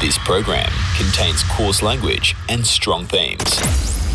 [0.00, 3.60] This program contains coarse language and strong themes.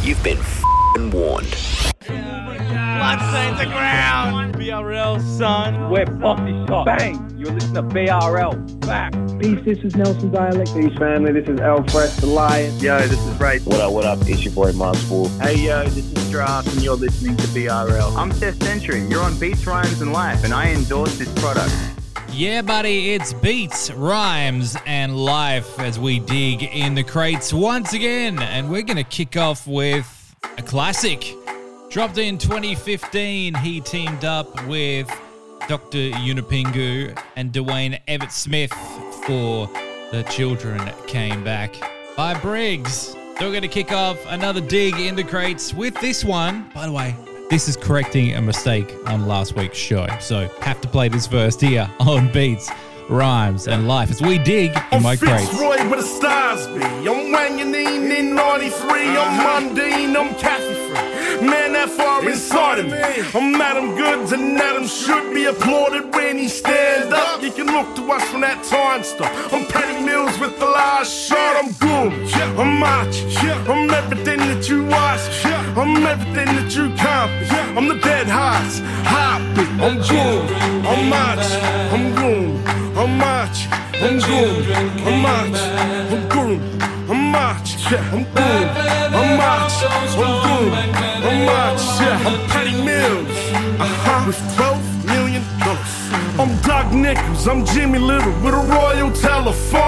[0.04, 1.56] You've been f***ing warned.
[2.08, 4.56] Bloodstains the ground.
[4.56, 5.92] BRL, son.
[5.92, 6.88] We're bossy shot.
[6.88, 7.32] Bang!
[7.38, 8.80] You're listening to BRL.
[8.80, 9.14] Back.
[9.40, 10.74] Peace, this is Nelson Dialect.
[10.74, 12.74] Peace family, this is L-Fresh the Lion.
[12.80, 13.60] Yo, this is Ray.
[13.60, 14.18] What up, what up?
[14.22, 15.30] It's your boy Monspool.
[15.40, 18.16] Hey yo, this is Draft and you're listening to BRL.
[18.16, 19.06] I'm Seth Sentry.
[19.06, 21.72] You're on Beats, Rhymes and Life and I endorse this product.
[22.38, 28.40] Yeah, buddy, it's beats, rhymes, and life as we dig in the crates once again.
[28.40, 31.34] And we're going to kick off with a classic.
[31.90, 35.08] Dropped in 2015, he teamed up with
[35.70, 35.98] Dr.
[35.98, 38.74] Yunupingu and Dwayne Everett Smith
[39.26, 39.68] for
[40.12, 41.74] The Children Came Back
[42.18, 43.14] by Briggs.
[43.40, 46.70] So we're going to kick off another dig in the crates with this one.
[46.74, 47.16] By the way,
[47.50, 50.08] this is correcting a mistake on last week's show.
[50.20, 52.70] So have to play this first here on Beats,
[53.10, 55.50] Rhymes, and Life as we dig in I'm my crates.
[55.50, 56.84] Fitzroy where the stars be.
[56.84, 59.18] I'm Wanganine in 93.
[59.18, 61.48] I'm Mundine, I'm Cathy free.
[61.48, 62.98] Man, that far inside of me.
[63.38, 67.44] I'm Adam Goodes and Adam should be applauded when he stand up.
[67.44, 69.32] You can look to us from that time stuff.
[69.54, 71.58] I'm Patty Mills with the last shot.
[71.58, 72.14] I'm good.
[72.58, 73.72] I'm macho.
[73.72, 75.46] I'm everything that you ask.
[75.78, 77.56] I'm everything that you can't be.
[77.78, 78.80] I'm the dead hearts.
[79.04, 79.70] Heartbeat.
[79.80, 80.52] I'm good.
[80.88, 81.60] I'm macho.
[81.96, 82.95] I'm good.
[82.98, 83.70] I'm macho.
[83.96, 84.72] I'm good.
[85.06, 85.76] I'm macho.
[86.16, 86.62] I'm good.
[87.10, 87.98] I'm macho.
[87.98, 88.68] I'm good.
[89.14, 89.26] I'm.
[89.26, 90.74] I'm good.
[91.28, 92.10] I'm macho.
[92.28, 93.28] I'm Patty Mills.
[93.80, 94.28] Uh-huh.
[94.28, 96.06] With 12 million dollars.
[96.40, 99.85] I'm Doug Nicholls, I'm Jimmy Little with a royal telephone.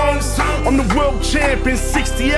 [0.96, 2.34] World champion 68.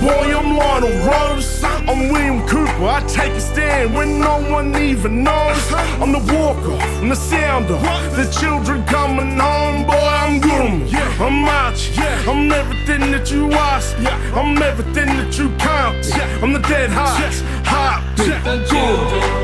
[0.00, 1.62] Boy, I'm Lionel Rose.
[1.64, 2.86] I'm William Cooper.
[2.86, 5.72] I take a stand when no one even knows.
[6.00, 8.16] I'm the walk off, I'm the sound off.
[8.16, 10.94] The children coming home, boy, I'm good.
[11.20, 12.30] I'm macho.
[12.30, 13.96] I'm everything that you ask.
[14.36, 15.96] I'm everything that you can't.
[16.42, 17.40] I'm the dead hearts.
[17.64, 18.34] Heartbeat.
[18.46, 18.60] I'm.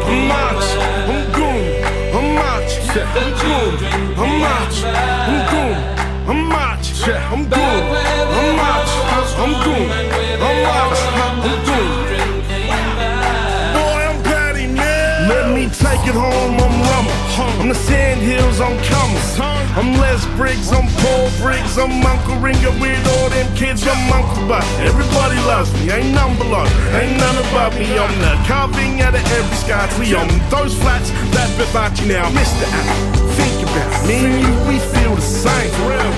[0.07, 0.81] I'm macho.
[1.11, 1.85] I'm good.
[2.15, 3.03] I'm macho.
[3.03, 3.83] I'm good.
[4.19, 4.89] I'm macho.
[4.89, 5.75] I'm.
[6.27, 6.64] I'm
[7.07, 7.35] macho.
[7.35, 7.59] I'm good.
[7.59, 9.01] I'm macho.
[9.37, 9.91] I'm good.
[10.41, 11.09] I'm macho.
[11.21, 11.89] I'm good.
[13.75, 15.29] Boy, I'm Patty man.
[15.29, 16.57] Let me take it home.
[16.61, 17.61] I'm rumble.
[17.61, 18.61] I'm the Sand Hills.
[18.61, 19.21] I'm coming.
[19.77, 20.73] I'm Les Briggs.
[20.73, 21.79] I'm Paul Briggs.
[21.79, 23.87] I'm Uncle Ringer with all them kids.
[23.87, 24.65] I'm Uncle Buck.
[24.81, 25.91] Everybody loves me.
[25.91, 26.65] Ain't none below.
[26.95, 27.99] Ain't none above me.
[27.99, 30.15] I'm the carving out of every sky tree.
[30.15, 32.31] I'm those flats that Bibachi now.
[32.31, 32.65] Mr.
[32.71, 33.34] Apple.
[34.07, 35.73] Me and you, we feel the same.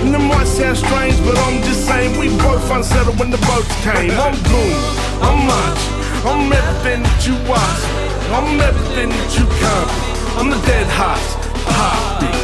[0.04, 3.72] And it might sound strange, but I'm just saying we both unsettled when the boats
[3.82, 4.10] came.
[4.10, 4.78] I'm gloom.
[5.22, 5.80] I'm much.
[6.26, 7.78] I'm everything that you want.
[8.34, 9.90] I'm everything that you can't.
[10.38, 11.22] I'm the dead heart.
[11.70, 12.34] Heartbeat.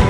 [0.00, 0.05] I'm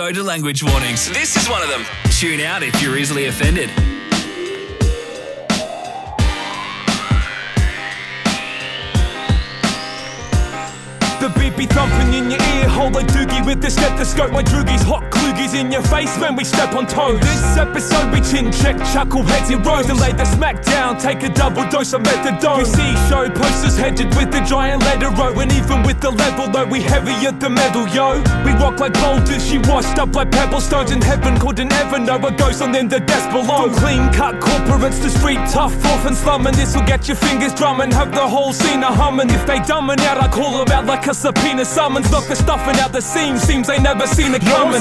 [0.00, 1.08] hard, so do language warnings.
[1.10, 1.84] This is one of them.
[2.10, 3.68] Tune out if you're easily offended.
[11.20, 14.32] The beat be thumping in your ear hole like Doogie with the stethoscope.
[14.32, 15.09] My droogies hot
[15.40, 17.20] kloogies in your face when we step on toes.
[17.20, 20.98] This episode we chin check, chuckle heads in rows and lay the smack down.
[20.98, 22.58] Take a double dose of methadone.
[22.58, 26.48] You see show posters headed with the giant letter row, and even with the level
[26.48, 28.18] though we heavier the metal, yo.
[28.44, 31.38] We rock like boulders, she washed up like pebble stones in heaven.
[31.38, 33.70] Couldn't ever know what goes on in the death below.
[33.70, 36.54] From clean cut corporates to street tough, off and slumming.
[36.54, 39.30] This will get your fingers drumming, have the whole scene a humming.
[39.30, 42.10] If they dumbing out, I call them out like a subpoena summons.
[42.10, 44.72] Knock the stuffing out the seams, seems they never seen it Yo, I'm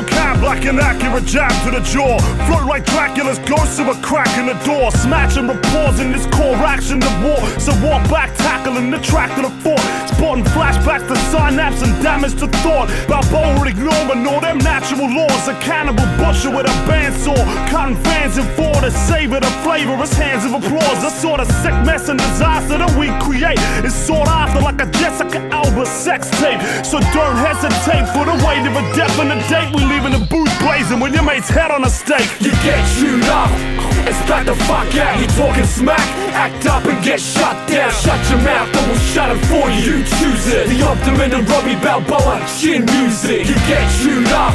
[0.00, 2.18] sticking like an accurate jab to the jaw.
[2.46, 4.90] Float like Dracula's ghost of a crack in the door.
[4.90, 7.38] Smashing rapport in this core action of war.
[7.60, 9.80] So walk back, tackling the track to the fort.
[10.14, 12.88] Sporting flashbacks to synapse and damage to thought.
[13.08, 15.48] Balboa ignoring all them natural laws.
[15.48, 17.38] A cannibal butcher with a bandsaw.
[17.68, 19.96] Cotton fans in four to savor the flavor.
[19.96, 21.02] His hands of applause.
[21.02, 24.90] The sort of sick mess and disaster that we create is sought after like a
[24.98, 26.60] Jessica Alba sex tape.
[26.84, 29.70] So don't hesitate for the weight of a definite date.
[29.74, 32.30] We leaving the booth blazing when your mate's head on a stake.
[32.40, 35.20] You get chewed up and spat the fuck out.
[35.20, 37.90] You talking smack, act up and get shut down.
[37.90, 39.80] Shut your mouth, or we'll shut it for you.
[39.82, 40.68] You choose it.
[40.68, 43.46] The Optimen and Robbie Balboa, chin music.
[43.48, 44.54] You get chewed up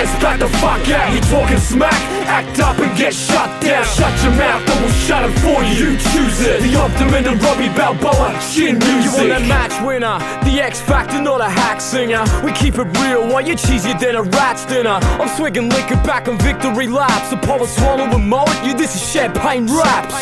[0.00, 1.12] and spat the fuck out.
[1.12, 3.84] You talking smack, act up and get shut down.
[3.84, 5.92] Shut your mouth, or we'll shut it for you.
[5.92, 6.60] You choose it.
[6.62, 9.22] The Optimen and Robbie Balboa, chin music.
[9.22, 12.24] You want a match winner, the X Factor, not a hack singer.
[12.44, 14.98] We keep it real while you're cheesier than a rat's dinner.
[15.20, 17.32] I'm swigging liquor back on victory laps.
[17.32, 20.12] Apollo swallow a mullet, you this is champagne raps.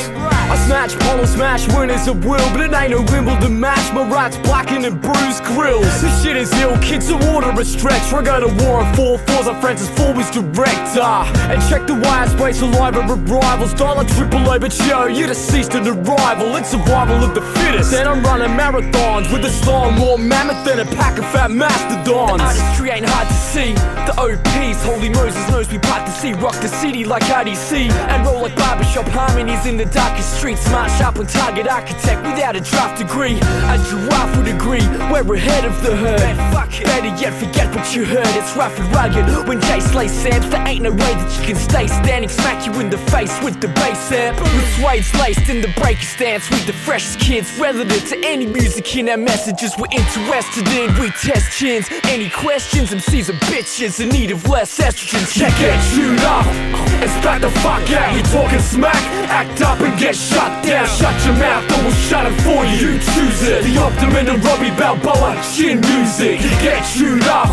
[0.53, 3.91] I snatch polo smash winners at will, but it ain't no Wimbledon match.
[3.95, 5.89] My rat's blackened and bruised grills.
[6.03, 8.13] This shit is ill, kids the water a stretch.
[8.13, 11.01] I go to war on four fours, our Francis Ford was director.
[11.49, 13.73] And check the wire space alive of rivals.
[13.73, 16.55] Dollar triple yo, you're deceased and arrival.
[16.57, 17.91] It's survival of the fittest.
[17.91, 22.43] Then I'm running marathons with a style more mammoth than a pack of fat mastodons.
[22.43, 24.00] Artistry ain't hard to see.
[24.07, 26.33] The OPs, Holy Moses knows we part to see.
[26.33, 27.91] Rock the city like RDC.
[27.91, 30.63] And roll like barbershop harmonies in the darkest streets.
[30.63, 33.37] Smart, sharp, and target architect without a draft degree.
[33.37, 36.61] A giraffe would agree, we're ahead of the herd.
[36.85, 38.27] Better yet, forget what you heard.
[38.39, 39.49] It's rough and rugged.
[39.49, 42.29] When Jay slays Sam's, there ain't no way that you can stay standing.
[42.31, 44.41] Smack you in the face with the bass amp.
[44.41, 46.49] With suede's laced in the breaker stance.
[46.51, 50.95] With the freshest kids, relative to any music in our messages we're interested in.
[51.01, 51.87] We test chins.
[52.05, 52.91] Any questions?
[52.91, 55.27] MCs are bitches in need of less estrogen.
[55.27, 58.15] Check it, chewed up and spat the fuck out.
[58.15, 59.03] You talking smack?
[59.27, 60.87] Act up and get shut down.
[60.87, 62.95] Shut your mouth, or we'll shut it for you.
[62.95, 63.65] You choose it.
[63.65, 66.39] The Optimen and Robbie Balboa, chin music.
[66.45, 67.51] You get chewed up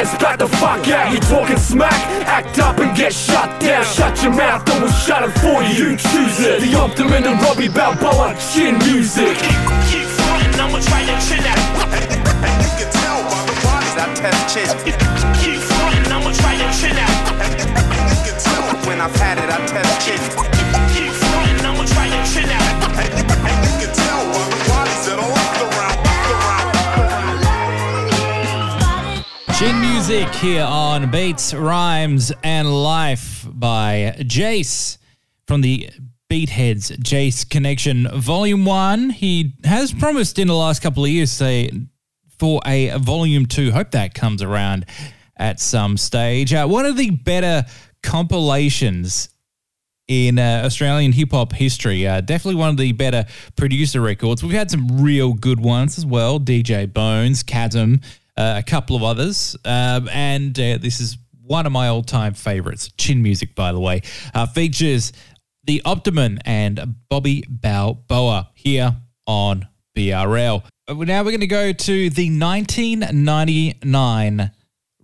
[0.00, 1.12] and spat the fuck out.
[1.12, 2.00] You talking smack?
[2.24, 3.84] Act up and get shut down.
[3.84, 5.90] Shut your mouth, or we'll shut it for you.
[5.92, 6.60] You choose it.
[6.64, 9.36] The Optimen and Robbie Balboa, chin music.
[9.90, 11.60] Keep frontin', I'ma try to chill out.
[12.40, 15.03] And you can tell by the bodies I test chins.
[19.04, 20.34] I've had it, I test around.
[29.58, 34.96] Chin music here on Beats, Rhymes, and Life by Jase
[35.46, 35.90] from the
[36.30, 39.10] Beatheads Jase Connection Volume 1.
[39.10, 41.68] He has promised in the last couple of years say,
[42.38, 43.70] for a Volume 2.
[43.70, 44.86] Hope that comes around
[45.36, 46.54] at some stage.
[46.54, 47.66] Uh, one of the better
[48.04, 49.30] compilations
[50.06, 52.06] in uh, Australian hip hop history.
[52.06, 53.24] Uh, definitely one of the better
[53.56, 54.44] producer records.
[54.44, 56.38] We've had some real good ones as well.
[56.38, 58.00] DJ Bones, Chasm,
[58.36, 59.56] uh, a couple of others.
[59.64, 62.92] Um, and uh, this is one of my all time favorites.
[62.98, 64.02] Chin Music, by the way.
[64.34, 65.14] Uh, features
[65.64, 68.94] the Optimen and Bobby Balboa here
[69.26, 69.66] on
[69.96, 70.62] BRL.
[70.88, 74.50] Now we're going to go to the 1999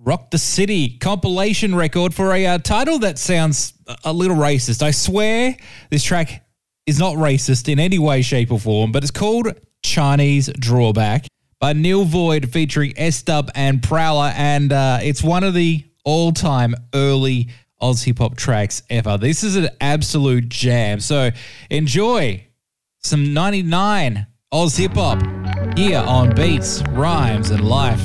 [0.02, 4.82] Rock the City compilation record for a uh, title that sounds a- little racist.
[4.82, 5.54] I swear
[5.90, 6.42] this track
[6.86, 9.48] is not racist in any way, shape, or form, but it's called
[9.82, 11.26] Chinese Drawback
[11.58, 16.74] by Nilvoid featuring S Dub and Prowla, and uh, it's one of the all time
[16.94, 17.48] early
[17.78, 19.18] Oz hip hop tracks ever.
[19.18, 21.00] This is an absolute jam.
[21.00, 21.30] So
[21.68, 22.46] enjoy
[23.00, 25.20] some 99 Oz hip hop
[25.76, 28.00] here on Beats, Rhymes, and Life.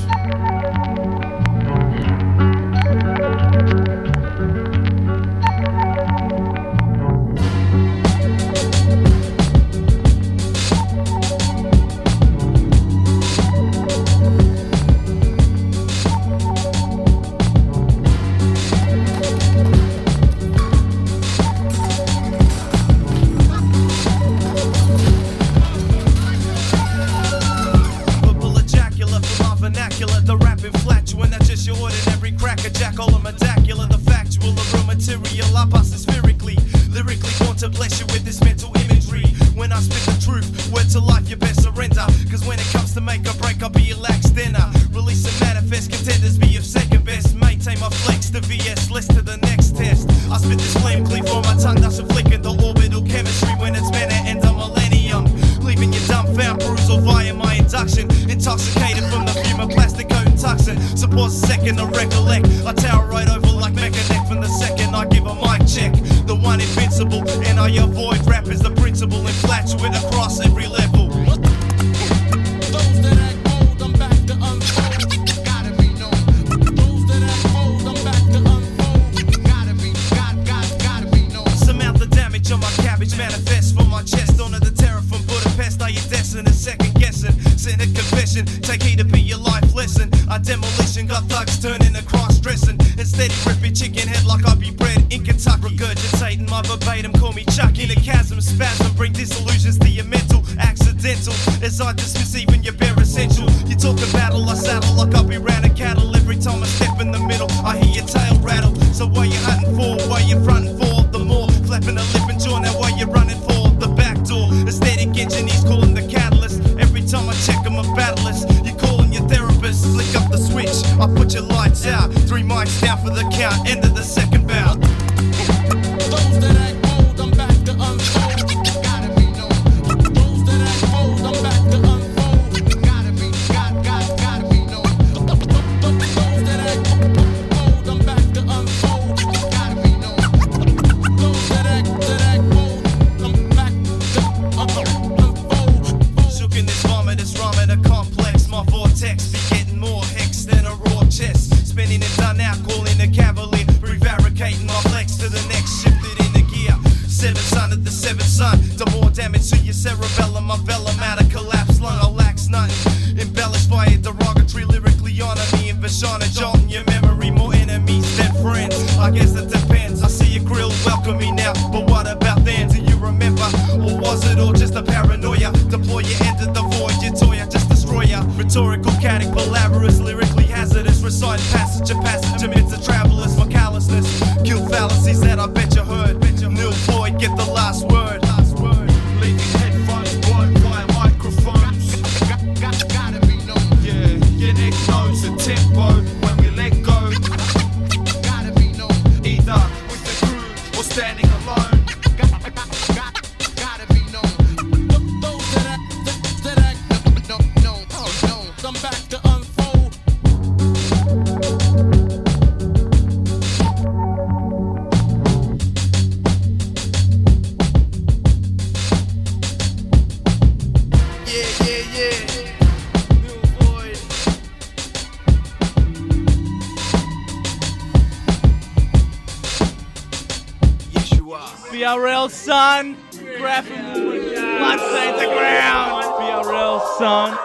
[231.85, 232.97] BRL son.
[233.11, 234.59] Graphing yeah.
[234.59, 235.11] Once yeah.
[235.19, 236.03] the ground.
[236.17, 237.37] BRL son.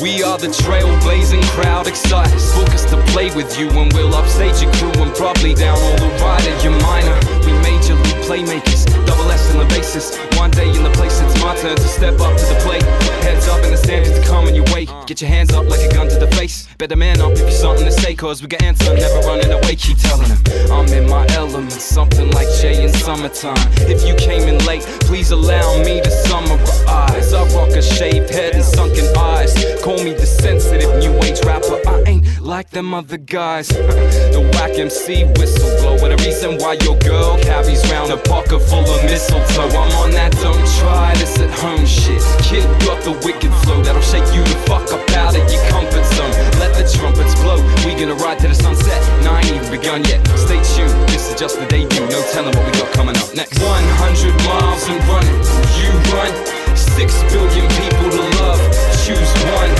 [0.00, 4.72] We are the trailblazing crowd, excited, focused to play with you, and we'll upstage your
[4.74, 6.56] crew and probably down all the rider.
[6.62, 10.16] You're minor, we majorly playmakers adolescent oasis.
[10.38, 12.82] One day in the place, it's my turn to step up to the plate.
[13.24, 14.54] Heads up in the stands to coming.
[14.54, 14.86] your way.
[15.06, 16.68] Get your hands up like a gun to the face.
[16.78, 19.76] Better man up if you something to say, cause we got answer, never running away.
[19.76, 20.38] Keep telling him
[20.70, 23.56] I'm in my element, something like Jay in summertime.
[23.88, 27.32] If you came in late, please allow me to summarize.
[27.32, 29.52] I rock a shaved head and sunken eyes.
[29.82, 31.80] Call me the sensitive new age rapper.
[31.88, 33.68] I ain't like them other guys.
[34.34, 38.80] the whack MC whistle blow, the reason why your girl cabbies round a pocket full
[38.80, 39.70] of mistletoe.
[39.70, 42.18] I'm on that don't try this at home shit.
[42.42, 46.02] Kid got the wicked flow that'll shake you the fuck up out of your comfort
[46.18, 46.34] zone.
[46.58, 47.62] Let the trumpets blow.
[47.86, 48.98] We gonna ride to the sunset.
[49.22, 50.26] Now I ain't even begun yet.
[50.34, 50.90] Stay tuned.
[51.14, 52.02] This is just the debut.
[52.10, 53.54] No telling what we got coming up next.
[53.62, 55.38] 100 miles and running.
[55.78, 56.34] You run.
[56.74, 58.58] Six billion people to love.
[59.06, 59.70] Choose one.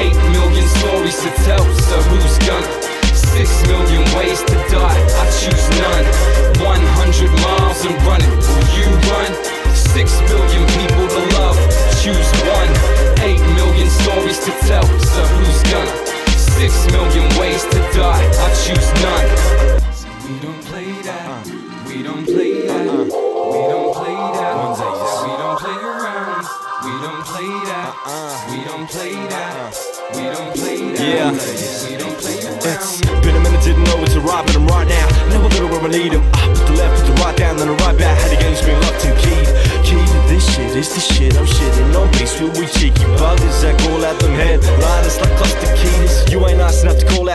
[0.00, 1.64] Eight million stories to tell.
[1.92, 2.97] So who's gonna?
[3.32, 6.06] Six million ways to die, I choose none.
[6.64, 9.30] 100 miles and running, will you run?
[9.74, 11.07] Six billion people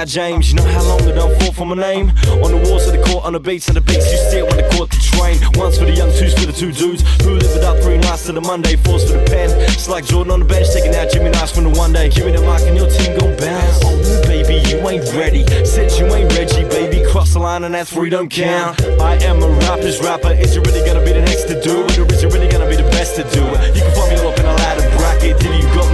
[0.06, 0.50] James.
[0.50, 2.10] You know how long I don't fall for my name?
[2.44, 4.46] On the walls of the court, on the beats, and the beats you see it
[4.46, 5.38] when the court the train.
[5.56, 8.26] Once for the young, two's for the two dudes who live it up three nights
[8.26, 9.50] to the Monday, fours for the pen.
[9.70, 12.10] It's like Jordan on the bench, taking out Jimmy Nice from the one day.
[12.10, 13.80] Give me the mic and your team gon' bounce.
[13.84, 15.46] Oh, baby, you ain't ready.
[15.66, 17.06] Said you ain't Reggie, baby.
[17.10, 18.82] Cross the line and that's three don't count.
[19.00, 20.34] I am a rapper's rapper.
[20.34, 21.98] Is you really gonna be the next to do it?
[21.98, 23.76] Or is you really gonna be the best to do it?
[23.76, 25.93] You can find me all up in a ladder bracket till you got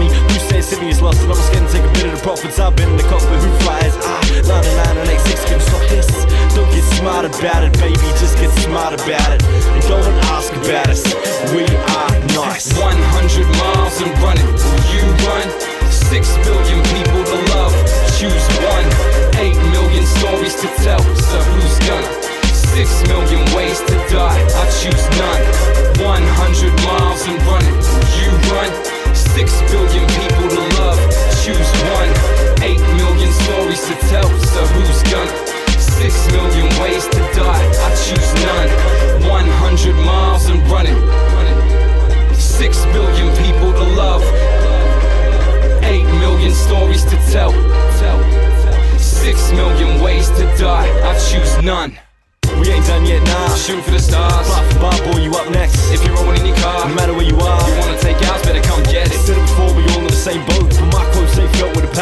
[0.51, 0.57] me.
[0.57, 2.59] You say Sydney is lost and I'm to take a bit of the profits.
[2.59, 3.93] I've been in the cockpit, who flies?
[4.01, 6.07] Ah, 99 and 86 can stop this.
[6.55, 7.97] Don't get smart about it, baby.
[8.17, 9.41] Just get smart about it.
[9.43, 11.03] And don't ask about us.
[11.53, 12.71] We are nice.
[12.77, 14.45] 100 miles and running.
[14.45, 15.47] Will you run?
[15.89, 17.73] Six billion people to love.
[18.17, 18.87] Choose one.
[19.41, 21.01] Eight million stories to tell.
[21.29, 22.11] So who's gonna?
[22.53, 24.39] Six million ways to die.
[24.39, 25.43] I choose none.
[26.05, 27.77] 100 miles and running.
[28.17, 28.88] You run?
[29.39, 30.99] Six billion people to love.
[31.45, 32.11] Choose one.
[32.61, 34.27] Eight million stories to tell.
[34.39, 35.31] So who's gonna?
[35.79, 37.63] Six million ways to die.
[37.85, 38.69] I choose none.
[39.29, 40.99] 100 miles and running.
[42.35, 44.23] Six billion people to love.
[45.85, 47.53] Eight million stories to tell.
[48.99, 50.89] Six million ways to die.
[51.09, 51.97] I choose none.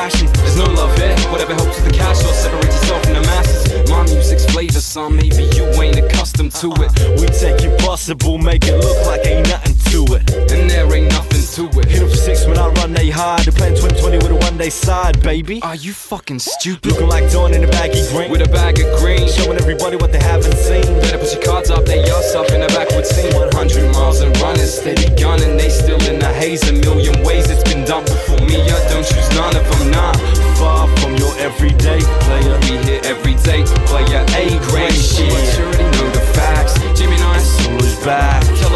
[0.10, 0.28] Passion.
[0.34, 1.16] There's no love here.
[1.32, 3.90] Whatever helps with the cash or separate yourself from the masses.
[3.90, 5.16] My music's flavor, son.
[5.16, 7.20] Maybe you ain't accustomed to it.
[7.20, 10.24] We take impossible, make it look like ain't nothing to it.
[10.52, 11.88] And there ain't nothing to it.
[11.88, 13.42] Hit for six when I run, they hide.
[13.46, 15.62] They're playing 2020 with a one day side, baby.
[15.62, 16.86] Are you fucking stupid?
[16.86, 18.30] Looking like Don in a baggy green.
[18.32, 19.28] With a bag of green.
[19.28, 20.86] Showing everybody what they haven't seen.
[21.02, 23.34] Better put your cards up, they us up in the backward scene.
[23.34, 25.58] 100 miles and running, steady gunning.
[25.58, 26.68] They still in the haze.
[26.70, 28.62] A million ways it's been done before me.
[28.62, 30.14] I don't choose none of them, nah.
[30.62, 32.58] Far from your everyday player.
[32.70, 35.30] We here every day, player A grade shit.
[35.30, 36.78] You already know the facts.
[36.98, 38.67] Jimmy Nice, Solo's back.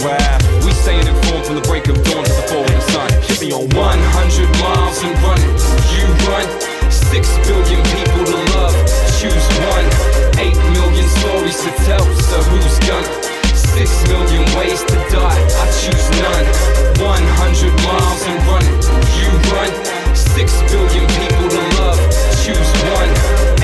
[0.00, 0.64] Photograph.
[0.64, 3.10] We staying informed from the break of dawn to the fall of the sun.
[3.36, 5.52] Me on 100 miles and running.
[5.92, 6.48] You run.
[6.88, 8.72] Six billion people to love.
[9.20, 9.86] Choose one.
[10.40, 12.00] Eight million stories to tell.
[12.32, 13.12] So who's gonna?
[13.52, 15.36] Six million ways to die.
[15.36, 16.48] I choose none.
[17.04, 18.76] 100 miles and running.
[19.20, 19.72] You run.
[20.16, 22.00] Six billion people to love.
[22.40, 23.10] Choose one.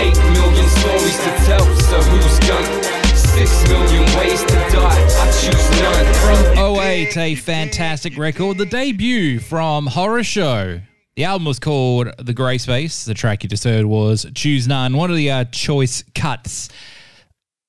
[0.04, 1.64] Eight million stories to tell.
[1.88, 2.95] So who's gonna?
[3.26, 5.06] Six million ways to die.
[5.20, 6.54] I choose none.
[6.54, 8.56] From 08, a fantastic record.
[8.58, 10.82] The debut from Horrorshow.
[11.16, 13.04] The album was called The Grey Space.
[13.04, 16.68] The track you just heard was Choose None, one of the uh, choice cuts.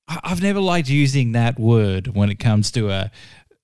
[0.08, 3.08] I- I've never liked using that word when it comes to uh,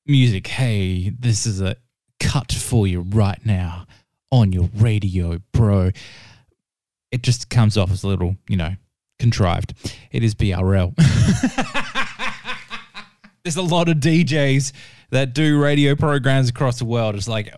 [0.05, 0.47] music.
[0.47, 1.75] Hey, this is a
[2.19, 3.85] cut for you right now
[4.31, 5.91] on your radio, bro.
[7.11, 8.73] It just comes off as a little, you know,
[9.19, 9.73] contrived.
[10.11, 10.93] It is BRL.
[13.43, 14.71] There's a lot of DJs
[15.09, 17.15] that do radio programs across the world.
[17.15, 17.53] It's like,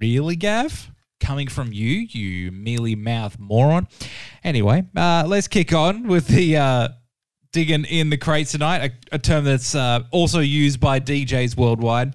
[0.00, 0.90] really, Gav?
[1.20, 3.88] Coming from you, you mealy mouth moron.
[4.44, 6.88] Anyway, uh, let's kick on with the uh,
[7.52, 12.14] digging in the crates tonight, a, a term that's uh, also used by DJs worldwide.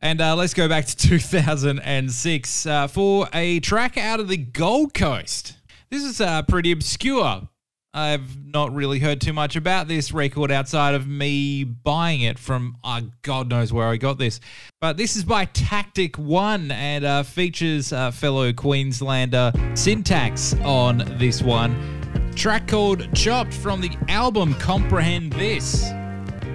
[0.00, 4.92] And uh, let's go back to 2006 uh, for a track out of the Gold
[4.92, 5.56] Coast.
[5.90, 7.48] This is uh, pretty obscure.
[7.96, 12.76] I've not really heard too much about this record outside of me buying it from
[12.84, 14.38] uh, God knows where I got this.
[14.82, 21.40] But this is by Tactic One and uh, features uh, fellow Queenslander Syntax on this
[21.40, 22.32] one.
[22.34, 25.90] Track called Chopped from the album Comprehend This.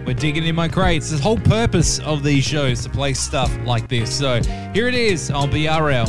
[0.06, 1.10] We're digging in my crates.
[1.10, 4.16] The whole purpose of these shows to play stuff like this.
[4.16, 4.44] So
[4.76, 6.08] here it is on BRL.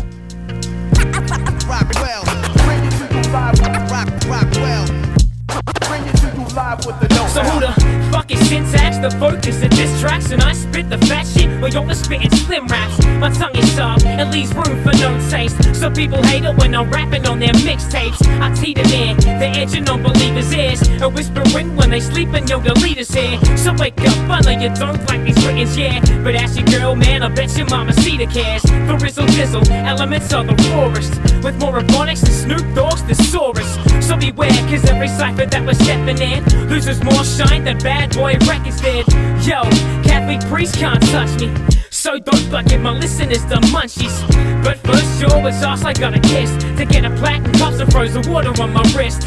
[1.66, 1.90] Rock
[4.60, 5.01] well,
[6.54, 7.72] live with the know So who the
[8.12, 8.98] fuck is syntax?
[8.98, 9.52] The focus
[10.02, 12.98] tracks and I spit the fat shit while you're spitting slim raps.
[13.22, 15.56] My tongue is sharp and leaves room for no taste.
[15.74, 18.20] So people hate it when I'm rapping on their mixtapes.
[18.40, 20.80] I teed it in, the edge of non-believers' ears.
[21.00, 23.38] A whispering when they sleep and yo, the leaders here.
[23.56, 26.00] So wake up, I know you don't like these writtens, yeah.
[26.24, 28.62] But ask your girl, man, I bet your mama see the cares.
[28.62, 31.14] For Rizzle Dizzle, elements of the rawest.
[31.44, 33.70] With more ebonics than Snoop Dogg's thesaurus.
[34.04, 38.34] So beware, cause every cipher that we're stepping in loses more shine than bad boy
[38.48, 39.06] records did.
[39.46, 39.62] Yo,
[40.02, 41.54] Catholic priest can't touch me.
[41.90, 44.16] So don't fuck bucket my listeners the munchies.
[44.64, 48.30] But first, sure, it's us I gotta kiss to get a and cups of frozen
[48.30, 49.22] water on my wrist.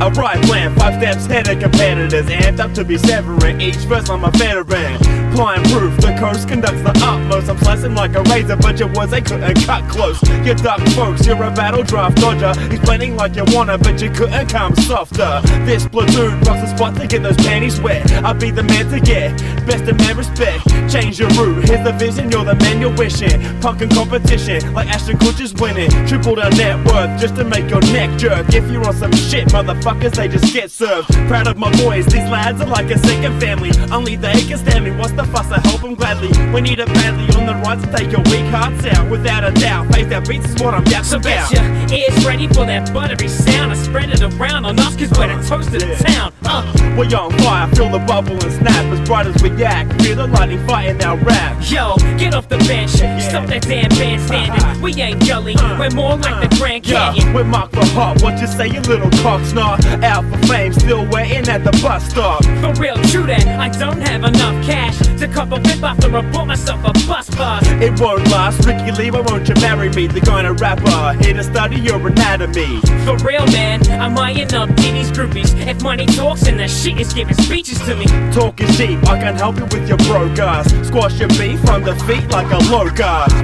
[0.00, 2.26] A right plan, five steps ahead of competitors.
[2.26, 4.98] Amped up to be severing each verse I'm a veteran.
[5.32, 7.48] Blind proof, the coast conducts the utmost.
[7.48, 10.20] I'm slicing like a razor, but your words they couldn't cut close.
[10.44, 12.52] You duck folks, you're a battle draft dodger.
[12.72, 15.40] Explaining like you wanna, but you couldn't come softer.
[15.64, 18.10] This platoon rocks the spot to get those panties wet.
[18.24, 20.66] I'll be the man to get best of man respect.
[20.90, 23.40] Change your route, here's the vision, you're the man you're wishing.
[23.60, 25.90] Punkin' competition, like Ashton Kutcher's winning.
[26.06, 28.52] Triple the net worth just to make your neck jerk.
[28.54, 31.08] If you're on some shit, motherfuckers, they just get served.
[31.28, 33.70] Proud of my boys, these lads are like a second family.
[33.92, 34.90] Only they can stand me.
[34.92, 35.50] What's the fuss?
[35.50, 36.30] I help them gladly.
[36.52, 39.10] We need it badly on the right to take your weak hearts out.
[39.10, 41.50] Without a doubt, faith that beats is what I'm down So about.
[41.50, 43.72] get your ears ready for that buttery sound.
[43.72, 46.32] I spread it around on us cause we're the toast of the town.
[46.44, 46.66] Uh.
[46.96, 49.86] We're on fire, feel the bubble and snap as bright as we yak.
[50.02, 51.56] Feel the lightning fighting our rap.
[51.70, 52.90] Yo, get off the bench.
[52.90, 54.82] Stop that damn bandstanding.
[54.82, 57.32] We ain't gully, we're more like the Grand Yeah, Canyon.
[57.32, 58.20] we're marked for hot.
[58.22, 59.59] What you say, you little cock snot?
[59.60, 62.42] Out for fame, still waiting at the bus stop.
[62.44, 63.46] For real, true that.
[63.46, 67.66] I don't have enough cash to cover whip after I bought myself a bus pass.
[67.80, 68.64] It won't last.
[68.64, 70.06] Ricki-Lee, why won't you marry me?
[70.06, 72.80] The kind of rapper here to study your anatomy.
[73.04, 75.54] For real, man, I'm eyeing up these groupies.
[75.66, 78.06] If money talks and the shit is giving speeches to me.
[78.32, 80.70] Talking sheep, I can help you with your broke ass.
[80.86, 83.36] Squash your beef on the feet like a locust.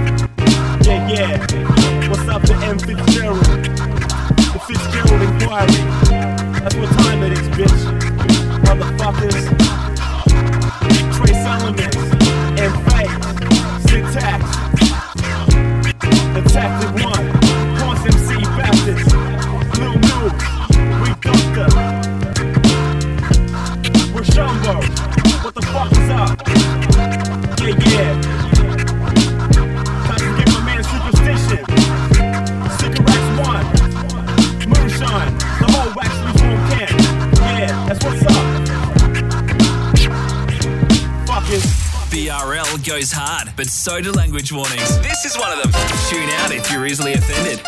[0.86, 2.08] Yeah, yeah.
[2.08, 2.78] What's up to M.
[2.78, 3.44] Fitzgerald?
[3.44, 6.05] The Fitzgerald Inquiry.
[6.66, 7.82] That's what time it is, bitch.
[8.64, 9.46] Motherfuckers.
[11.16, 12.05] Trace elements.
[43.66, 44.98] Hard, but so do language warnings.
[45.00, 45.72] This is one of them.
[46.08, 47.60] Tune out if you're easily offended.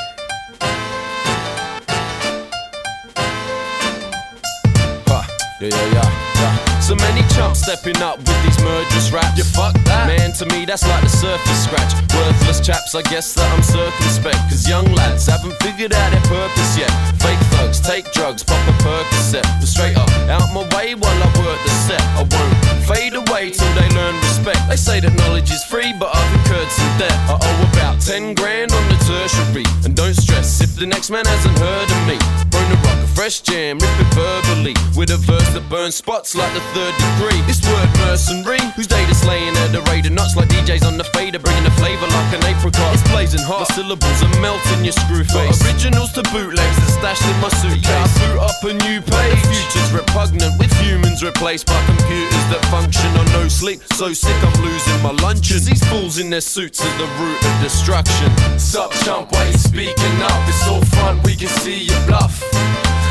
[5.06, 5.22] Huh.
[5.60, 6.80] Yeah, yeah, yeah, yeah.
[6.80, 9.36] So many chumps stepping up with these murderous raps.
[9.38, 10.06] You fuck that.
[10.06, 11.92] Man, to me, that's like the surface scratch.
[12.14, 14.38] Worthless chaps, I guess that I'm circumspect.
[14.48, 16.90] Cause young lads haven't figured out their purpose yet.
[17.20, 19.46] Fake thugs, take drugs, pop a Percocet.
[19.60, 22.02] But straight up, out my way while I work the set.
[22.16, 24.64] I won't fade away till they learn respect.
[24.68, 27.12] They say that knowledge is free, but I've incurred some debt.
[27.28, 29.68] I owe about 10 grand on the tertiary.
[29.84, 32.16] And don't stress if the next man hasn't heard of me.
[32.48, 34.74] Bring the rock, a fresh jam, rip it verbally.
[34.96, 37.40] With a verse that burns spots like the third degree.
[37.44, 41.04] This word mercenary, whose data slaying at the rate of nuts like DJs on the
[41.04, 42.94] fader, bringing the flavor like an apricot.
[42.94, 45.60] It's blazing hot, my syllables are melting your screw face.
[45.68, 47.84] Originals to bootlegs that stashed in my suitcase.
[47.84, 49.36] Yeah, I boot up a new page.
[49.36, 53.84] The future's repugnant with humans replaced by computers that function on no sleep.
[53.92, 55.60] So sick I'm losing my luncheon.
[55.60, 58.32] These fools in their suits are the root of destruction.
[58.56, 60.40] Sup chump, why you speaking up?
[60.48, 62.40] It's all front, we can see your bluff.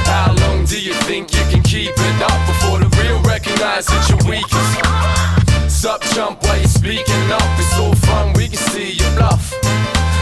[0.08, 4.04] How long do you think you can keep it up before the real recognize that
[4.10, 4.74] you're weakest?
[5.70, 7.50] Sup chump, why you speaking up?
[7.60, 9.54] It's all fun, we can see your bluff.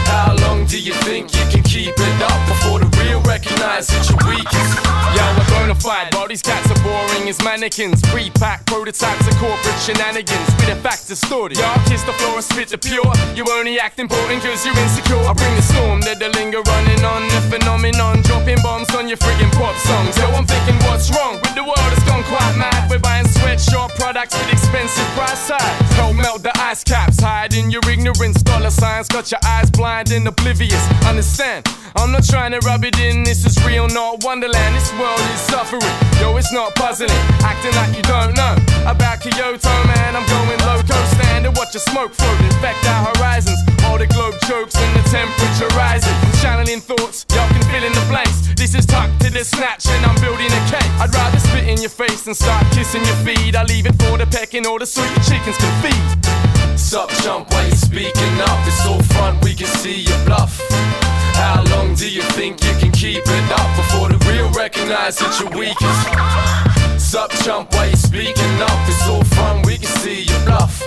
[0.06, 4.02] How long do you think you can keep it up before the real recognize that
[4.08, 4.72] you're weakest?
[5.14, 8.02] Yo, we're fide, while these cats are boring as mannequins.
[8.12, 10.48] Pre-packed prototypes of corporate shenanigans.
[10.60, 11.56] With a fact distorted.
[11.56, 13.08] Y'all kiss the floor and spit the pure.
[13.34, 15.16] You only act important cause you're insecure.
[15.16, 18.20] I bring the storm, let the linger running on the phenomenon.
[18.20, 20.12] Dropping bombs on your friggin' pop songs.
[20.18, 21.90] Yo, I'm thinking what's wrong with the world?
[21.96, 22.90] It's gone quite mad.
[22.90, 25.92] We're buying sweatshop products with expensive price tags.
[25.96, 28.42] Help melt the ice caps, hide in your ignorance.
[28.42, 30.84] Dollar signs got your eyes blind and oblivious.
[31.06, 31.64] Understand?
[31.96, 33.24] I'm not trying to rub it in.
[33.24, 34.74] This is real, not Wonderland.
[34.74, 35.80] This world is suffering.
[36.20, 37.22] Yo, it's not puzzling.
[37.46, 38.58] Acting like you don't know
[38.90, 40.16] about Kyoto, man.
[40.16, 40.96] I'm going loco.
[41.14, 43.60] Stand and watch the smoke float, infect our horizons.
[43.86, 45.70] All the globe chokes and the temperature.
[45.76, 46.00] I'm
[46.42, 48.54] channeling thoughts, y'all can fill in the blanks.
[48.56, 50.90] This is tucked to the snatch, and I'm building a cake.
[51.00, 53.54] I'd rather spit in your face than start kissing your feet.
[53.56, 56.78] I leave it for the pecking order so your chickens can feed.
[56.78, 58.58] Sup chump, why you speaking up?
[58.66, 60.60] It's all front, we can see your bluff.
[61.36, 65.38] How long do you think you can keep it up before the real recognize that
[65.38, 66.02] you're weakest?
[67.00, 68.78] Sup chump, why you speaking up?
[68.88, 70.82] It's all front, we can see your bluff.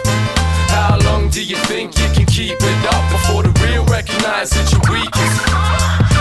[0.69, 4.71] How long do you think you can keep it up before the real recognize that
[4.71, 6.18] you're weakest?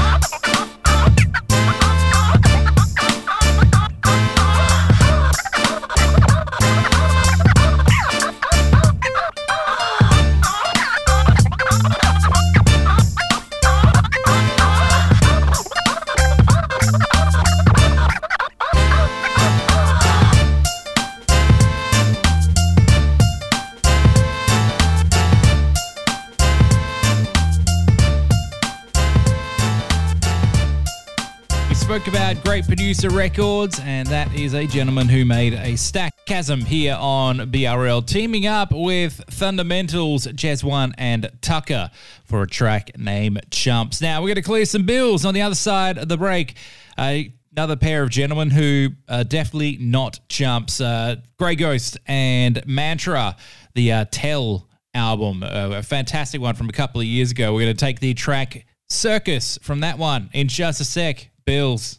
[31.88, 36.60] Spoke about Great Producer Records, and that is a gentleman who made a stack chasm
[36.60, 41.90] here on BRL, teaming up with Fundamentals, Jeswon, and Tuka
[42.26, 44.02] for a track named Chumps.
[44.02, 46.56] Now, we're going to clear some bills on the other side of the break.
[46.98, 47.20] Uh,
[47.56, 53.34] another pair of gentlemen who are definitely not chumps uh, Grey Ghost and Mantra,
[53.74, 57.54] the uh, Tell album, uh, a fantastic one from a couple of years ago.
[57.54, 61.30] We're going to take the track Circus from that one in just a sec.
[61.48, 61.98] Bills.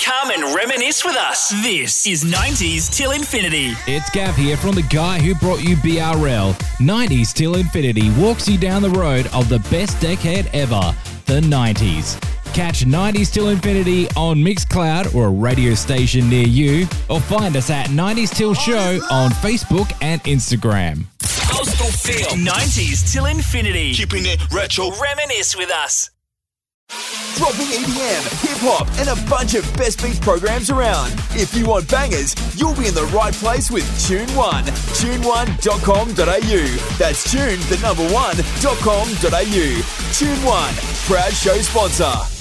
[0.00, 1.50] Come and reminisce with us.
[1.62, 3.70] This is 90s till infinity.
[3.86, 6.54] It's Gav here from the guy who brought you BRL.
[6.80, 10.92] 90s till infinity walks you down the road of the best decade ever,
[11.26, 12.20] the 90s.
[12.52, 17.70] Catch 90s till infinity on Mixcloud or a radio station near you, or find us
[17.70, 21.04] at 90s till show on Facebook and Instagram.
[21.56, 22.26] Old school feel.
[22.30, 23.94] 90s till infinity.
[23.94, 24.90] Keeping it retro.
[25.00, 26.10] Reminisce with us.
[27.36, 31.12] Dropping EDM, hip hop, and a bunch of best beat programs around.
[31.32, 34.64] If you want bangers, you'll be in the right place with Tune One.
[34.64, 36.96] Tune1.com.au.
[36.96, 39.82] That's tune the number one.com.au.
[40.12, 40.74] Tune One,
[41.06, 42.33] proud show sponsor.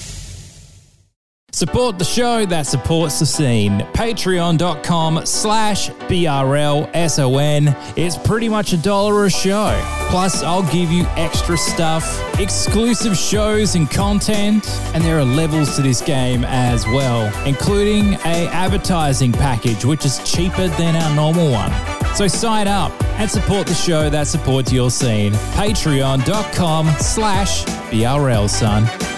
[1.55, 3.81] Support the show that supports the scene.
[3.93, 7.75] Patreon.com slash BRLSON.
[7.95, 9.79] It's pretty much a dollar a show.
[10.09, 12.03] Plus, I'll give you extra stuff,
[12.39, 18.47] exclusive shows and content, and there are levels to this game as well, including a
[18.47, 21.71] advertising package, which is cheaper than our normal one.
[22.15, 25.33] So sign up and support the show that supports your scene.
[25.53, 29.12] Patreon.com slash BRL, son.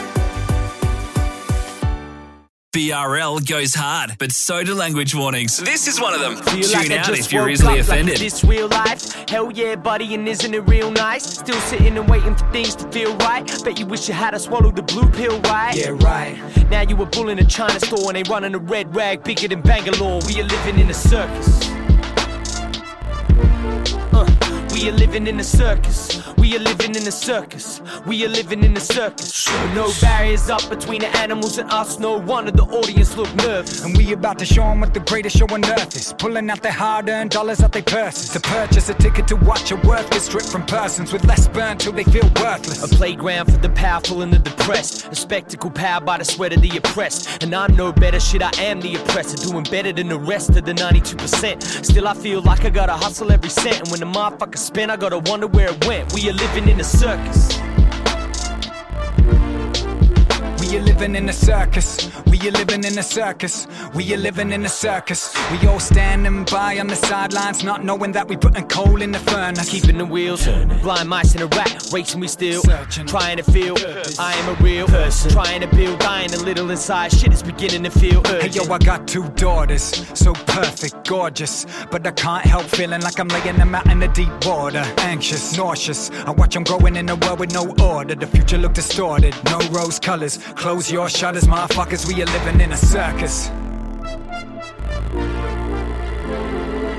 [2.76, 5.56] BRL goes hard, but so do language warnings.
[5.56, 6.36] This is one of them.
[6.36, 8.16] Tune like out if you're woke easily up, like, offended.
[8.16, 9.14] is this real life?
[9.30, 11.24] Hell yeah, buddy, and isn't it real nice?
[11.24, 13.48] Still sitting and waiting for things to feel right.
[13.64, 15.74] Bet you wish you had to swallow the blue pill, right?
[15.74, 16.38] Yeah, right.
[16.70, 19.48] Now you a bull in a China store and they running a red rag bigger
[19.48, 20.20] than Bangalore.
[20.28, 21.70] We are living in a circus.
[24.12, 24.35] Uh,
[24.76, 26.22] we are living in a circus.
[26.38, 27.82] We are living in a circus.
[28.06, 29.48] We are living in a circus.
[29.74, 31.98] No barriers up between the animals and us.
[31.98, 33.86] No wonder the audience look nervous.
[33.86, 36.14] And we about to show 'em what the greatest show on earth is.
[36.18, 38.30] Pulling out their hard earned dollars out their purses.
[38.32, 41.78] To purchase a ticket to watch a worth get stripped from persons with less burn
[41.78, 42.84] till they feel worthless.
[42.84, 45.08] A playground for the powerful and the depressed.
[45.10, 47.42] A spectacle powered by the sweat of the oppressed.
[47.42, 49.38] And I'm no better shit, I am the oppressor.
[49.38, 51.64] Doing better than the rest of the 92%.
[51.64, 53.80] Still, I feel like I gotta hustle every cent.
[53.80, 56.12] And when the motherfucker spin, I gotta wonder where it went.
[56.14, 57.65] We are living in a circus.
[60.66, 62.10] We are living in a circus.
[62.26, 63.68] We are living in a circus.
[63.94, 65.32] We are living in a circus.
[65.52, 69.20] We all standing by on the sidelines, not knowing that we're putting coal in the
[69.20, 69.70] furnace.
[69.70, 70.80] Keeping the wheels turning.
[70.82, 72.64] Blind mice in a rat, racing we still.
[72.90, 73.76] Trying to feel
[74.20, 75.30] I am a real person.
[75.30, 77.12] Trying to build, dying a little inside.
[77.12, 78.56] Shit is beginning to feel urgent.
[78.56, 79.84] Hey yo, I got two daughters,
[80.18, 81.68] so perfect, gorgeous.
[81.92, 84.84] But I can't help feeling like I'm laying them out in the deep water.
[84.98, 86.10] Anxious, nauseous.
[86.26, 88.16] I watch them growing in a world with no order.
[88.16, 90.40] The future look distorted, no rose colors.
[90.56, 92.08] Close your shutters, motherfuckers.
[92.08, 93.50] We are living in a circus.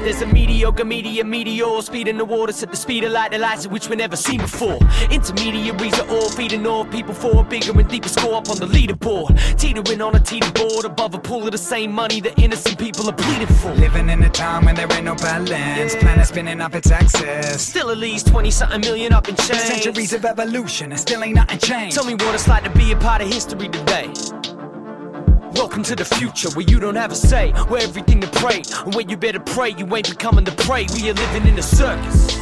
[0.07, 3.66] There's a mediocre media meteor speeding the waters at the speed of light, the lights
[3.66, 4.79] which we never seen before.
[5.11, 8.66] Intermediaries are all feeding off people for a bigger and deeper score up on the
[8.66, 9.37] leaderboard.
[9.59, 13.09] Teetering on a teeter board above a pool of the same money that innocent people
[13.11, 13.75] are pleading for.
[13.75, 15.97] Living in a time when there ain't no balance.
[15.97, 17.61] Planet spinning up its axis.
[17.61, 19.59] Still at least 20 something million up in change.
[19.59, 21.97] Centuries of evolution and still ain't nothing changed.
[21.97, 24.12] Tell me what it's like to be a part of history today.
[25.57, 28.95] Welcome to the future where you don't have a say, where everything to pray, and
[28.95, 30.87] where you better pray you ain't becoming the prey.
[30.95, 32.36] We are living in a circus.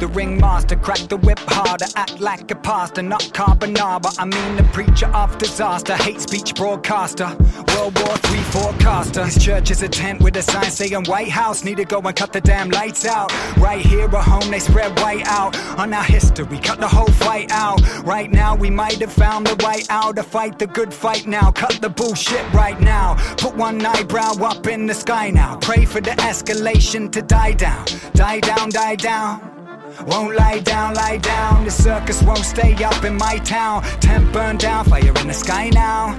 [0.00, 4.14] The ringmaster cracked the whip harder, act like a pastor, not carbonara.
[4.18, 7.28] I mean the preacher of disaster, hate speech broadcaster,
[7.68, 9.24] World War III forecaster.
[9.24, 12.14] His church is a tent with a sign saying White House, need to go and
[12.14, 13.32] cut the damn lights out.
[13.56, 17.50] Right here at home, they spread white out on our history, cut the whole fight
[17.50, 17.80] out.
[18.04, 21.52] Right now, we might have found the right out to fight the good fight now.
[21.52, 23.14] Cut the bullshit right now.
[23.36, 25.56] Put one eyebrow up in the sky now.
[25.58, 29.53] Pray for the escalation to die down, die down, die down.
[30.02, 31.64] Won't lie down, lie down.
[31.64, 33.82] The circus won't stay up in my town.
[34.00, 36.14] Tent burned down, fire in the sky now.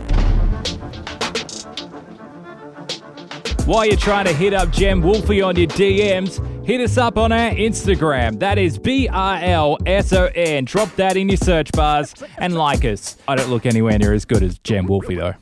[3.66, 7.32] While you're trying to hit up Jem Wolfie on your DMs, hit us up on
[7.32, 8.40] our Instagram.
[8.40, 10.66] That is B R L S O N.
[10.66, 13.18] Drop that in your search bars and like us.
[13.28, 15.34] I don't look anywhere near as good as Jem Wolfie though.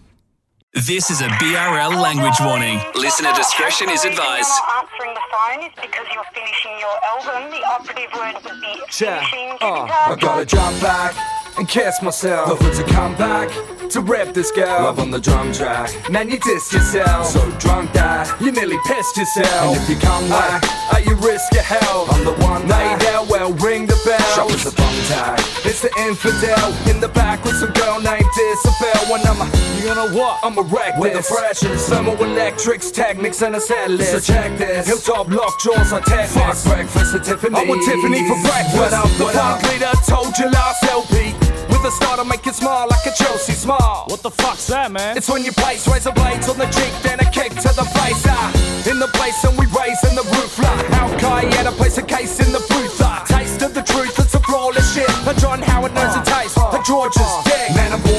[0.73, 2.79] This is a BRL language warning.
[2.95, 4.51] Listener discretion is advised.
[4.93, 7.51] Answering the phone is because you're finishing your album.
[7.51, 9.19] The operative word would be Yeah.
[9.19, 9.57] finishing.
[9.61, 11.15] Uh, I gotta jump back.
[11.55, 12.49] and catch myself.
[12.49, 13.47] The hood's a comeback
[13.91, 14.85] to rap this girl.
[14.85, 15.91] Love on the drum track.
[16.09, 17.27] Man, you diss yourself.
[17.27, 19.75] So drunk that you nearly pissed yourself.
[19.77, 23.27] And if you come back, at your risk of hell, I'm the one laid out.
[23.27, 24.19] Well, ring the bell.
[24.33, 25.39] Shop with the bum tag.
[25.63, 27.71] It's the infidel in the back with some
[28.03, 28.27] named
[29.09, 29.47] When I'm a,
[29.79, 30.39] you know what?
[30.43, 34.11] I'm a wreck with the freshest thermoelectrics, techniques, and a set list.
[34.11, 34.87] So check this.
[34.87, 37.55] Hilltop lockjaws, I tech Fuck breakfast at Tiffany.
[37.55, 38.77] I want Tiffany for breakfast.
[38.77, 41.33] When I'm the funk leader, told you last LP.
[41.69, 44.05] With a star to make you smile like a Chelsea smile.
[44.07, 45.15] What the fuck's that, man?
[45.15, 48.23] It's when you place razor blades on the cheek, then a kick to the face.
[48.27, 48.51] Ah,
[48.89, 52.51] in the place and we raising the roof like Al Qaeda place a case in
[52.51, 52.99] the booth.
[53.01, 55.09] Ah, taste of the truth, it's a flawless shit.
[55.27, 56.57] And John Howard knows the taste.
[56.57, 57.52] Like George's dick.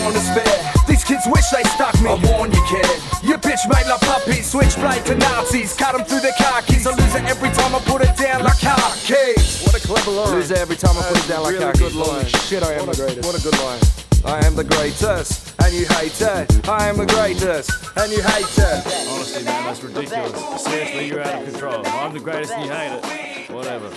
[0.05, 0.87] Man, I'm born to spit.
[0.87, 2.11] These kids wish they stuck me.
[2.11, 2.87] I warn you, kid.
[3.25, 5.75] Your bitch made like puppies, switchblade to Nazis.
[5.75, 6.87] Cut them through the car keys.
[6.87, 9.63] I lose it every time I put it down like car keys.
[9.65, 10.31] What a clever line.
[10.33, 12.09] Lose it every time I put it down like really car good keys.
[12.09, 12.27] line.
[12.27, 13.27] Shit, I am What the greatest.
[13.27, 13.81] what a good line.
[14.27, 16.69] I am the greatest, and you hate it.
[16.69, 19.09] I am the greatest, and you hate it.
[19.13, 20.65] Honestly, man, that's ridiculous.
[20.65, 21.87] Seriously, you're out of control.
[21.87, 23.51] I'm the greatest and you hate it.
[23.51, 23.91] Whatever.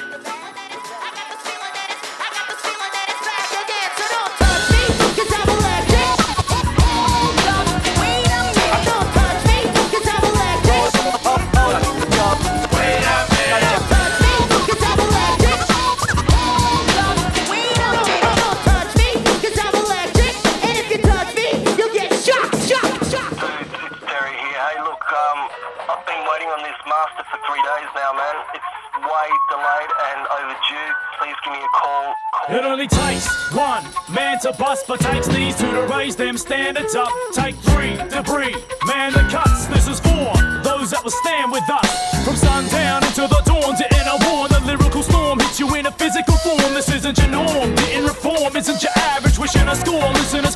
[29.17, 30.89] Way delayed and overdue.
[31.17, 32.13] Please give me a call.
[32.49, 36.93] It only takes one man to bust, but takes these two to raise them standards
[36.93, 37.09] up.
[37.33, 38.53] Take three debris,
[38.85, 39.65] man the cuts.
[39.73, 41.89] This is for those that will stand with us.
[42.25, 44.47] From sundown until the dawn to enter war.
[44.49, 46.73] The lyrical storm hits you in a physical form.
[46.75, 47.73] This isn't your norm.
[47.73, 49.39] Getting reform isn't your average.
[49.39, 50.13] Wishing a score.
[50.13, 50.46] Listeners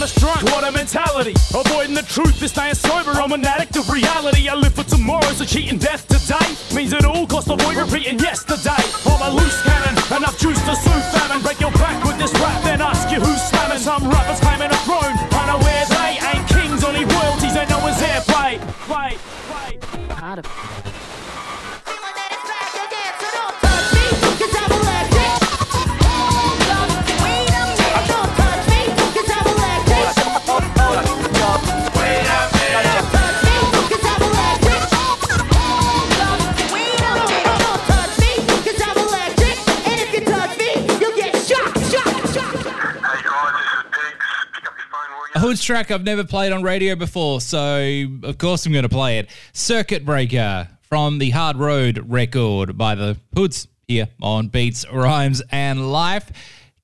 [0.00, 1.34] What a mentality.
[1.52, 3.10] Avoiding the truth is staying sober.
[3.20, 4.48] I'm an addict of reality.
[4.48, 8.80] I live for tomorrow, so cheating death today means it all cost avoid repeating yesterday.
[9.04, 9.92] I'm a loose cannon.
[10.16, 11.42] Enough juice to soothe famine.
[11.42, 13.76] Break your back with this rap, then ask you who's slamming.
[13.76, 14.69] Some rappers claiming
[45.70, 49.30] track I've never played on radio before, so of course I'm going to play it.
[49.52, 55.92] Circuit Breaker from the Hard Road record by the Hoods here on Beats, Rhymes, and
[55.92, 56.32] Life.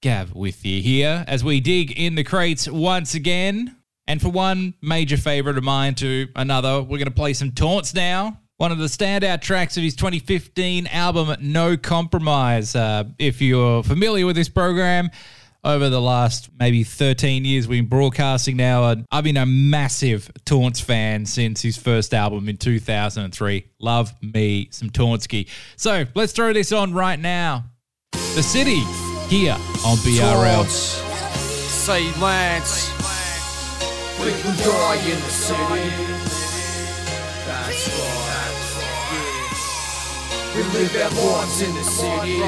[0.02, 3.76] Gav with you here as we dig in the crates once again.
[4.06, 7.92] And for one major favorite of mine to another, we're going to play some Tornts
[7.92, 8.38] now.
[8.58, 12.76] One of the standout tracks of his 2015 album, No Compromise.
[12.76, 15.10] Uh, if you're familiar with this program,
[15.66, 18.84] over the last maybe 13 years we've been broadcasting now.
[18.84, 23.66] Uh, I've been a massive Tornts fan since his first album in 2003.
[23.80, 25.48] Love me some Tauntski.
[25.74, 27.64] So let's throw this on right now.
[28.12, 28.80] The City
[29.28, 30.66] here on BRL.
[30.66, 32.92] Say Lance.
[34.20, 35.90] We can die in the city.
[37.44, 38.32] That's right.
[40.54, 42.38] We live our lives in the city.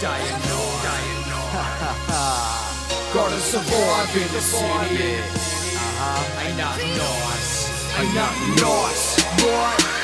[0.00, 1.17] Day and night.
[3.14, 5.16] Gotta survive in the city.
[5.16, 6.44] Uh-huh.
[6.44, 7.72] Ain't nothing nice.
[7.96, 9.16] Ain't nothing nice.
[9.40, 9.98] Right.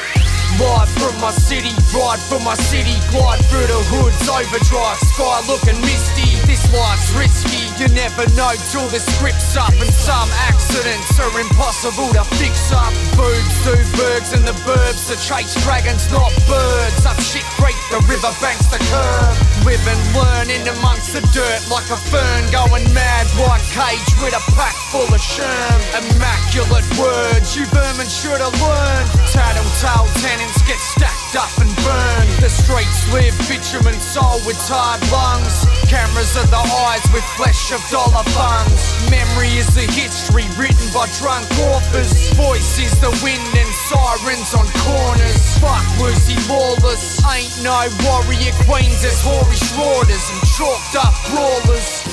[0.58, 5.80] Live from my city, ride from my city, glide through the hoods, overdrive, sky looking
[5.82, 6.33] misty.
[6.46, 12.12] This life's risky, you never know till the script's up, and some accidents are impossible
[12.12, 12.92] to fix up.
[13.16, 17.06] Boobs do bergs and the burbs to chase dragons, not birds.
[17.06, 19.34] Up shit creek, the riverbanks, the curb.
[19.64, 24.36] Live and learn in amongst the dirt like a fern, going mad, white cage with
[24.36, 25.80] a pack full of sherm.
[25.96, 29.08] Immaculate words, you vermin should have learned.
[29.32, 32.26] Tattletale tenants get stacked up and burn.
[32.38, 35.66] The streets live bitumen soul with tired lungs.
[35.90, 38.94] Cameras are the eyes with flesh of dollar funds.
[39.10, 42.30] Memory is the history written by drunk authors.
[42.38, 45.58] Voice is the wind and sirens on corners.
[45.58, 45.82] fuck
[46.26, 47.18] he lawless?
[47.26, 52.06] Ain't no warrior queens, there's whorish marauders and chalked up brawlers.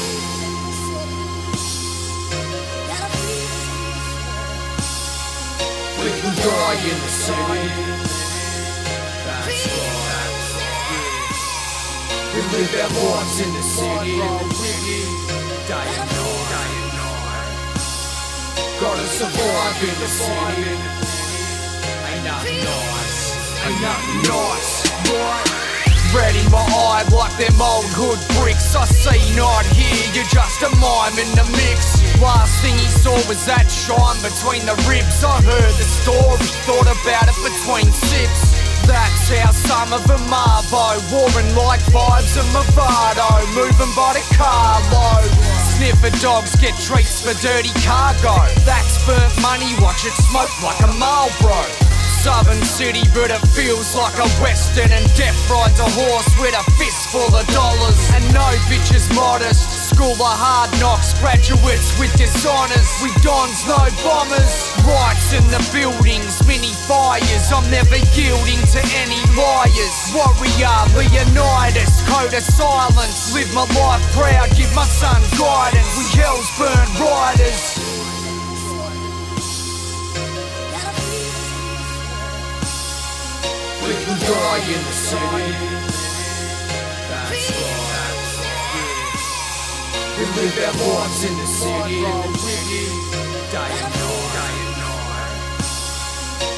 [6.01, 8.00] We can die in the city.
[12.31, 14.15] We live our lives in the city.
[15.67, 16.91] Day and night.
[18.79, 20.71] Gotta survive in the city.
[22.07, 23.35] Ain't nothing nice.
[23.67, 24.87] Ain't nothing nice.
[25.11, 25.51] Right.
[26.15, 28.75] Ready my eye like them old hood bricks.
[28.79, 31.99] I see not here, you're just a mime in the mix.
[32.23, 35.19] Last thing he saw was that shine between the ribs.
[35.19, 38.60] I heard the story, thought about it between sips.
[38.87, 40.99] That's how some of them are, though.
[41.11, 45.29] Warring like vibes of Movado, moving by the carload.
[45.77, 48.37] Sniffer dogs get treats for dirty cargo.
[48.65, 51.65] That's burnt money, watch it smoke like a Marlboro.
[52.21, 54.91] Southern city, but it feels like a western.
[54.91, 57.97] And death rides a horse with a fistful of dollars.
[58.13, 59.80] And no bitch is modest.
[59.91, 62.89] School of hard knocks, graduates with dishonors.
[63.03, 64.71] We dons, no bombers.
[64.87, 67.51] Rights in the buildings, mini fires.
[67.51, 69.97] I'm never yielding to any liars.
[70.15, 73.35] Warrior, Leonidas, code of silence.
[73.35, 75.91] Live my life proud, give my son guidance.
[75.99, 77.61] We hell's burn riders.
[83.83, 85.51] We can die in the city.
[87.11, 87.80] That's right.
[90.35, 92.05] Live our lives in the city.
[92.05, 92.33] And
[93.51, 93.91] night.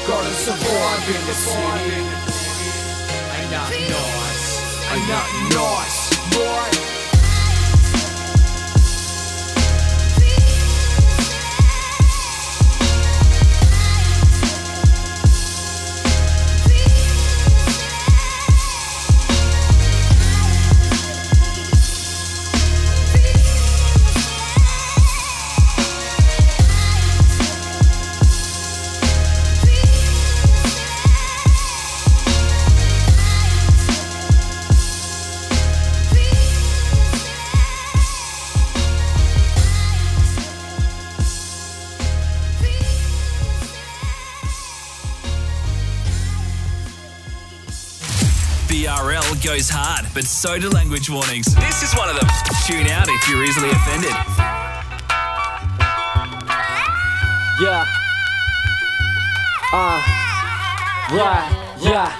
[0.06, 1.98] Gotta survive in the city.
[3.34, 4.92] Ain't not nice.
[4.92, 5.98] Ain't not nice.
[6.36, 6.73] Right.
[49.64, 51.54] Goes hard, but so do language warnings.
[51.54, 52.28] This is one of them.
[52.66, 54.10] Tune out if you're easily offended.
[57.62, 57.86] Yeah.
[59.72, 60.04] Uh.
[61.16, 61.48] Right.
[61.80, 62.12] Yeah.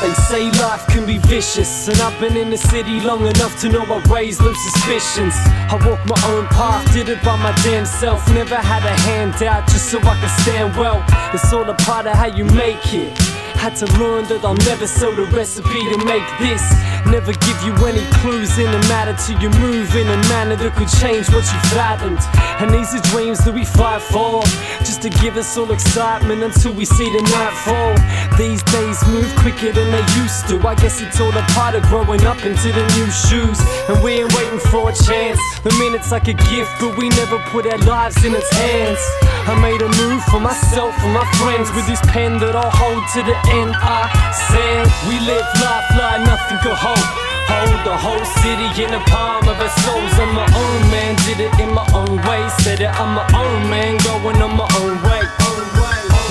[0.00, 3.68] They say life can be vicious, and I've been in the city long enough to
[3.68, 5.34] know I raised no suspicions.
[5.70, 8.26] I walk my own path, did it by my damn self.
[8.34, 11.04] Never had a handout just so I could stand well.
[11.32, 13.25] It's all a part of how you make it.
[13.56, 16.62] Had to learn that I'll never sell the recipe to make this.
[17.06, 20.74] Never give you any clues in the matter till you move in a manner that
[20.74, 22.22] could change what you fathomed.
[22.62, 24.42] And these are dreams that we fight for,
[24.82, 27.94] just to give us all excitement until we see the night fall.
[28.38, 30.58] These days move quicker than they used to.
[30.66, 33.58] I guess it's all a part of growing up into the new shoes.
[33.88, 35.38] And we ain't waiting for a chance.
[35.62, 39.00] The minute's like a gift, but we never put our lives in its hands.
[39.46, 43.02] I made a move for myself and my friends with this pen that I'll hold
[43.14, 43.74] to the end.
[43.78, 44.10] I
[44.50, 47.06] said, We live life like nothing could hold.
[47.46, 50.14] Hold the whole city in the palm of our souls.
[50.18, 52.42] I'm my own man, did it in my own way.
[52.62, 55.22] Said it, I'm my own man, going on my own way.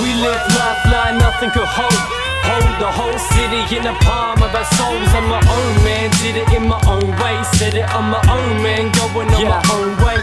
[0.03, 2.01] We live life like nothing could hold.
[2.45, 5.09] Hold the whole city in the palm of our souls.
[5.16, 7.36] I'm my own man, did it in my own way.
[7.55, 10.20] Said it, I'm my own man, going on my own way.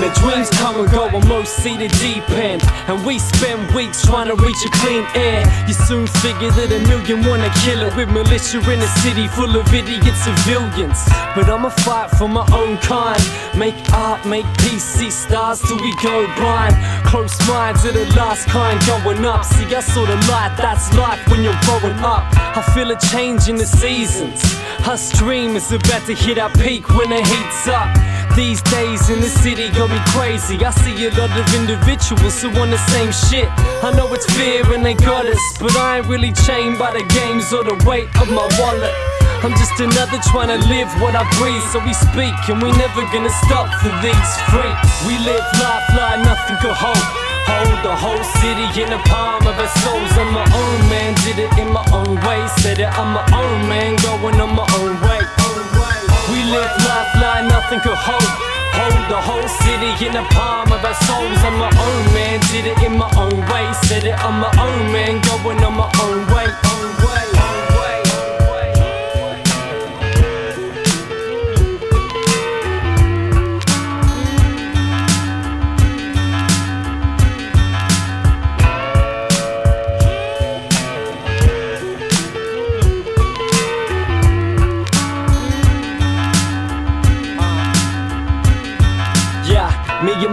[0.00, 2.62] My dreams come and go, I most see the deep end.
[2.88, 5.44] And we spend weeks trying to reach a clean air.
[5.68, 9.54] You soon figure that a million wanna kill it with militia in a city full
[9.54, 10.98] of idiot civilians.
[11.34, 13.22] But I'ma fight for my own kind.
[13.56, 16.74] Make art, make peace, see stars till we go blind.
[17.06, 19.44] Close minds are the last kind going up.
[19.44, 22.24] See, I saw the light, that's life when you're growing up.
[22.56, 24.40] I feel a change in the seasons.
[24.88, 28.11] Us is about to hit our peak when the heat's up.
[28.34, 30.56] These days in the city got me crazy.
[30.64, 33.44] I see a lot of individuals who want the same shit.
[33.84, 37.04] I know it's fear and they got us, but I ain't really chained by the
[37.12, 38.96] games or the weight of my wallet.
[39.44, 43.04] I'm just another trying to live what I breathe, so we speak and we never
[43.12, 44.88] gonna stop for these freaks.
[45.04, 47.04] We live life like nothing could hold.
[47.52, 50.12] Hold the whole city in the palm of our souls.
[50.16, 52.40] I'm my own man, did it in my own way.
[52.64, 55.41] Said it, I'm my own man, going on my own way.
[56.32, 58.24] We live life like nothing could hold.
[58.72, 61.38] Hold the whole city in the palm of our souls.
[61.44, 63.68] I'm my own man, did it in my own way.
[63.84, 66.48] Said it, I'm my own man, going on my own way.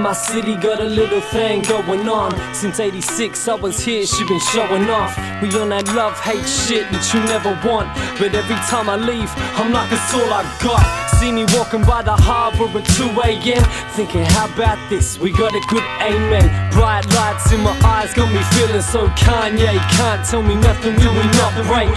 [0.09, 2.31] My city got a little thing going on.
[2.51, 5.15] Since 86, I was here, she been showing off.
[5.39, 7.93] We on that love hate shit that you never want.
[8.17, 10.81] But every time I leave, I'm like, it's all I got.
[11.19, 13.63] See me walking by the harbor at 2 a.m.
[13.93, 15.19] Thinking, how about this?
[15.19, 16.49] We got a good amen.
[16.71, 17.05] Bright
[17.51, 19.77] in my eyes got me feeling so Kanye.
[19.97, 21.89] Can't tell me nothing, we will not break.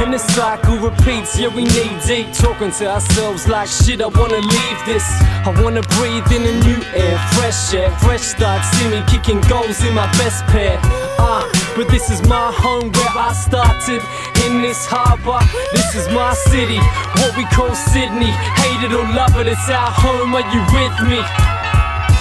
[0.00, 2.32] And the cycle repeats, yeah, we need deep.
[2.32, 5.04] Talking to ourselves like shit, I wanna leave this.
[5.46, 8.64] I wanna breathe in a new air, fresh air, fresh start.
[8.64, 10.78] See me kicking goals in my best pair.
[11.18, 11.44] Uh,
[11.76, 14.02] but this is my home where I started
[14.46, 15.40] in this harbor.
[15.72, 16.78] This is my city,
[17.20, 18.32] what we call Sydney.
[18.62, 20.34] Hate it or love it, it's our home.
[20.34, 21.20] Are you with me?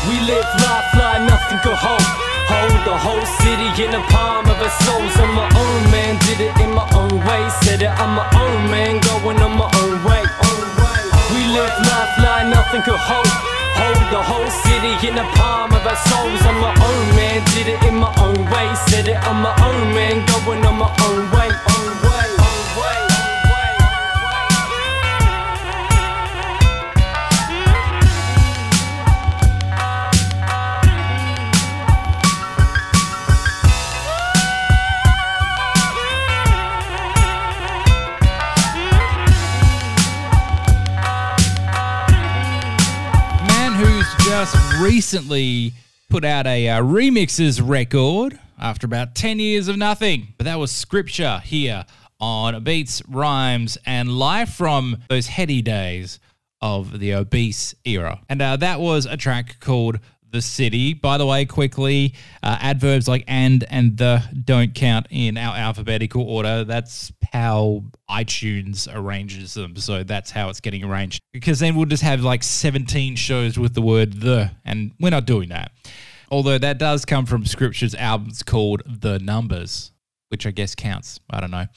[0.10, 2.33] We live life like nothing could hold.
[2.54, 5.14] Hold the whole city in the palm of our souls.
[5.18, 7.42] I'm my own man, did it in my own way.
[7.66, 10.24] Said it, I'm my own man, going on my own way.
[11.34, 13.34] We live life like nothing could hold.
[13.82, 16.42] Hold the whole city in the palm of our souls.
[16.46, 18.68] I'm my own man, did it in my own way.
[18.88, 20.94] Said it, I'm my own man, going on my.
[21.04, 21.73] Own way,
[44.44, 45.72] just recently
[46.10, 50.34] put out a uh, remixes record after about 10 years of nothing.
[50.38, 51.86] But that was Skryptcha here
[52.20, 56.20] on Beats, Rhymes, and Life from those heady days
[56.62, 58.20] of the obese era.
[58.28, 60.02] And uh, that was a track called
[60.34, 60.94] The City.
[60.94, 66.24] By the way, quickly, uh, adverbs like and and the don't count in our alphabetical
[66.24, 66.64] order.
[66.64, 69.76] That's how iTunes arranges them.
[69.78, 71.22] So that's how it's getting arranged.
[71.32, 75.26] Because then we'll just have like 17 shows with the word the, and we're not
[75.26, 75.72] doing that.
[76.32, 79.92] Although that does come from Skryptcha's albums called The Numbers,
[80.30, 81.20] which I guess counts.
[81.30, 81.68] I don't know.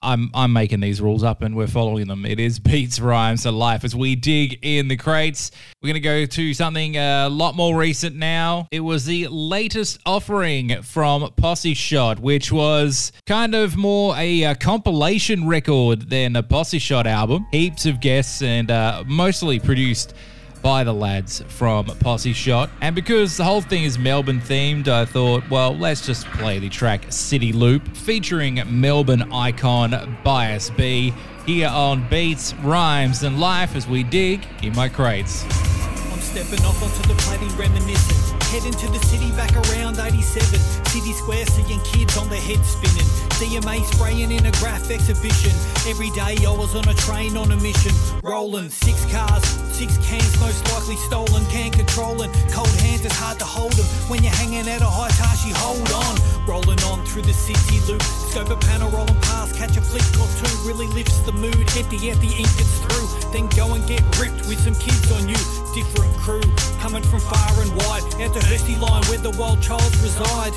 [0.00, 2.24] I'm I'm making these rules up and we're following them.
[2.24, 5.50] It is Beats Rhymes to Life as we dig in the crates.
[5.82, 8.68] We're gonna go to something a lot more recent now.
[8.70, 15.48] It was the latest offering from Posseshot, which was kind of more a, uh compilation
[15.48, 17.46] record than a Posseshot album.
[17.50, 20.14] Heaps of guests and uh, mostly produced
[20.62, 22.70] by the lads from Posseshot.
[22.80, 26.68] And because the whole thing is Melbourne themed, I thought, well, let's just play the
[26.68, 31.12] track City Loop featuring Melbourne icon Bias B
[31.46, 35.44] here on Beats, Rhymes, and Life as we dig in my crates.
[35.44, 38.40] I'm stepping off onto the plating, reminiscing.
[38.48, 40.58] Heading to the city back around 87.
[40.86, 43.27] City Square, seeing kids on their heads spinning.
[43.38, 45.54] DMA spraying in a graph exhibition.
[45.86, 47.94] Every day I was on a train on a mission.
[48.24, 51.46] Rolling six cars, six cans, most likely stolen.
[51.46, 52.32] Can controlling.
[52.50, 53.86] Cold hands, it's hard to hold them.
[54.10, 56.18] When you're hanging at a high tashi, hold on.
[56.50, 58.02] Rolling on through the city loop.
[58.02, 60.50] Scope a panel rolling past, catch a flick or two.
[60.66, 61.62] Really lifts the mood.
[61.78, 63.06] Empty out the ink gets through.
[63.30, 65.38] Then go and get ripped with some kids on you.
[65.78, 66.42] Different crew
[66.82, 68.02] coming from far and wide.
[68.18, 70.50] Out to Hursty Line where the wild childs reside.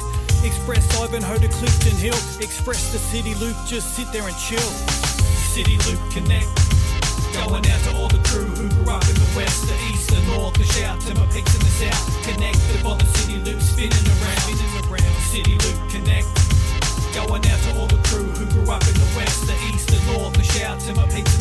[0.44, 2.18] Express Ivanhoe to Clifton Hill.
[2.42, 4.72] Express the city loop, just sit there and chill.
[5.54, 6.50] City Loop Connect.
[7.34, 10.22] Going out to all the crew who grew up in the west, the east, the
[10.34, 12.24] north, the shout to my peaks in the south.
[12.24, 15.16] Connected on the city loop, spinning around, spinning around.
[15.30, 16.28] City Loop Connect.
[17.14, 20.00] Going out to all the crew who grew up in the west, the east, the
[20.12, 21.41] north, the shout to my peaks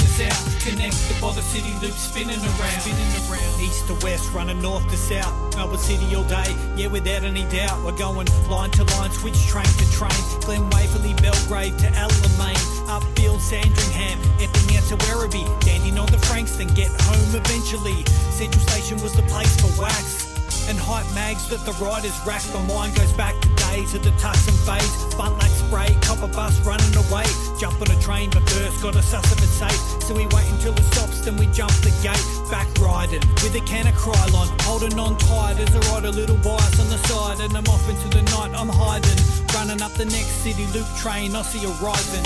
[0.67, 3.61] in the city loop, spinning around, spinning around.
[3.61, 5.33] East to west, running north to south.
[5.57, 7.83] Melbourne City all day, yeah, without any doubt.
[7.85, 10.21] We're going line to line, switch train to train.
[10.41, 12.61] Glen Waverley, Belgrave to Alamein.
[12.89, 15.49] Upfield, Sandringham, Epping out to Werribee.
[15.61, 18.05] Dandy on the Frankston, get home eventually.
[18.33, 20.30] Central Station was the place for wax.
[20.71, 22.47] And hype mags that the riders rack.
[22.55, 24.87] My mind goes back to days of the tucks and fades.
[25.19, 27.27] Bunt like spray, copper bus running away.
[27.59, 29.75] Jump on a train, but first gotta suss if it's safe.
[30.07, 32.23] So we wait until it stops, then we jump the gate.
[32.55, 34.47] Back riding with a can of Krylon.
[34.63, 37.41] Holding on tight as I ride a little bias on the side.
[37.41, 39.19] And I'm off into the night, I'm hiding.
[39.59, 42.23] Running up the next city loop train, I see a rising.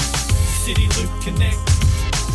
[0.60, 1.73] City Loop Connect.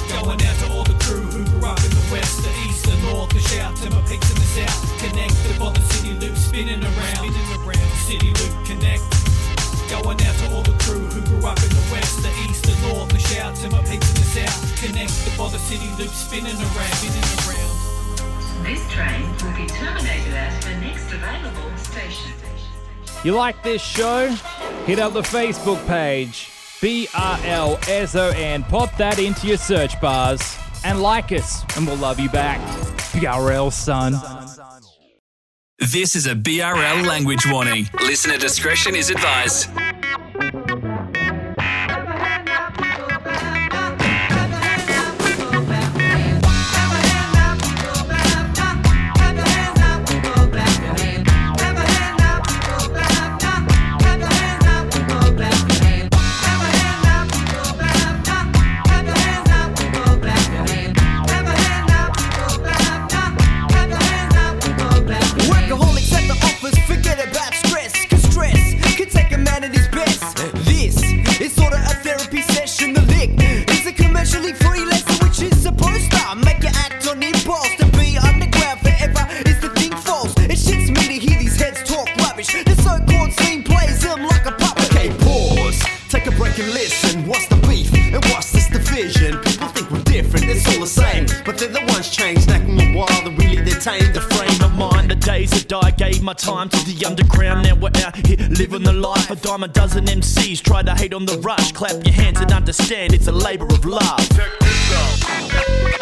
[0.09, 2.97] Going out to all the crew who grew up in the west, the east, the
[3.05, 4.81] north, the shout to my peaks in the south.
[4.99, 7.91] Connected by the city loop, spinning around, spinning around.
[8.09, 9.05] City Loop Connect.
[9.89, 12.75] Going out to all the crew who grew up in the west, the east, the
[12.89, 14.57] north, the shout to my peaks in the south.
[14.81, 18.65] Connected by the city loop, spinning around, spinning around.
[18.65, 22.33] This train will be terminated at the next available station.
[23.23, 24.27] You like this show?
[24.85, 26.49] Hit up the Facebook page,
[26.81, 28.67] BRLSON.
[28.69, 32.59] Pop that into your search bars and like us, and we'll love you back.
[33.11, 34.13] BRL, son.
[35.79, 37.87] This is a BRL language warning.
[38.01, 39.69] Listener discretion is advised.
[96.19, 99.31] Gave my time to the underground, now we're out here living the life.
[99.31, 101.71] A dime a dozen MCs try to hate on the rush.
[101.71, 104.29] Clap your hands and understand it's a labor of love.
[104.29, 105.98] Gotta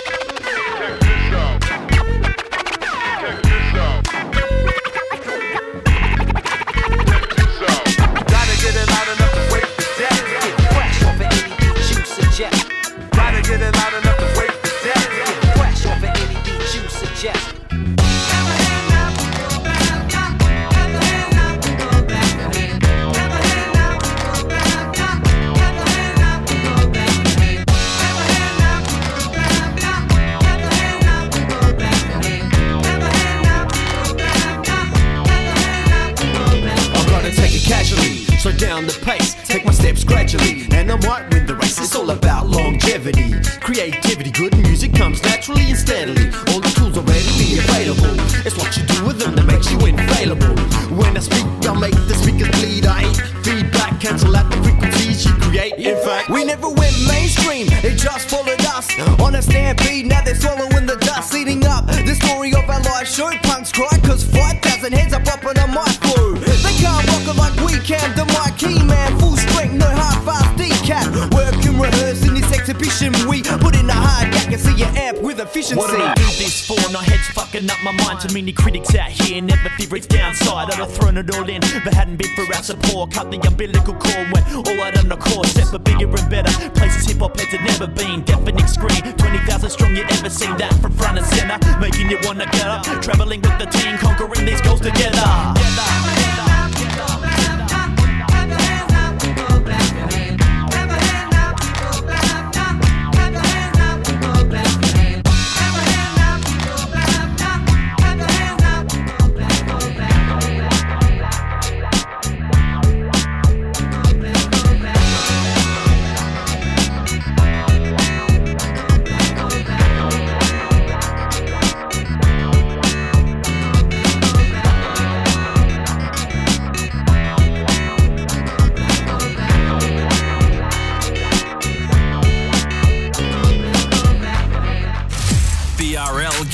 [72.97, 73.29] exhibition.
[73.29, 75.75] We put in a hard yak and see your amp with efficiency.
[75.75, 76.77] What do I do this for?
[76.91, 78.19] No heads fucking up my mind.
[78.21, 80.71] Too many critics out here, never fear its downside.
[80.71, 83.11] I'd have thrown it all in, but hadn't been for our support.
[83.11, 85.51] Cut the umbilical cord, went all out on the course.
[85.51, 88.23] Set for bigger and better places hip hop heads had never been.
[88.23, 91.57] Deafening screen, 20,000 strong, you ever seen that from front and center?
[91.79, 95.21] Making you wanna get up, traveling with the team, conquering these goals together.
[95.21, 96.16] BRL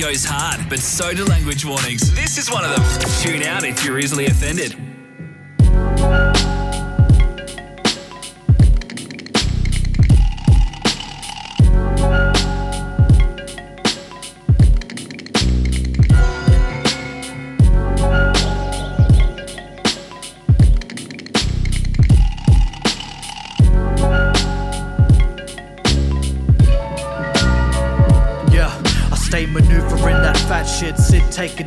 [0.03, 2.13] goes hard, but so do language warnings.
[2.13, 3.09] This is one of them.
[3.21, 4.75] Tune out if you're easily offended.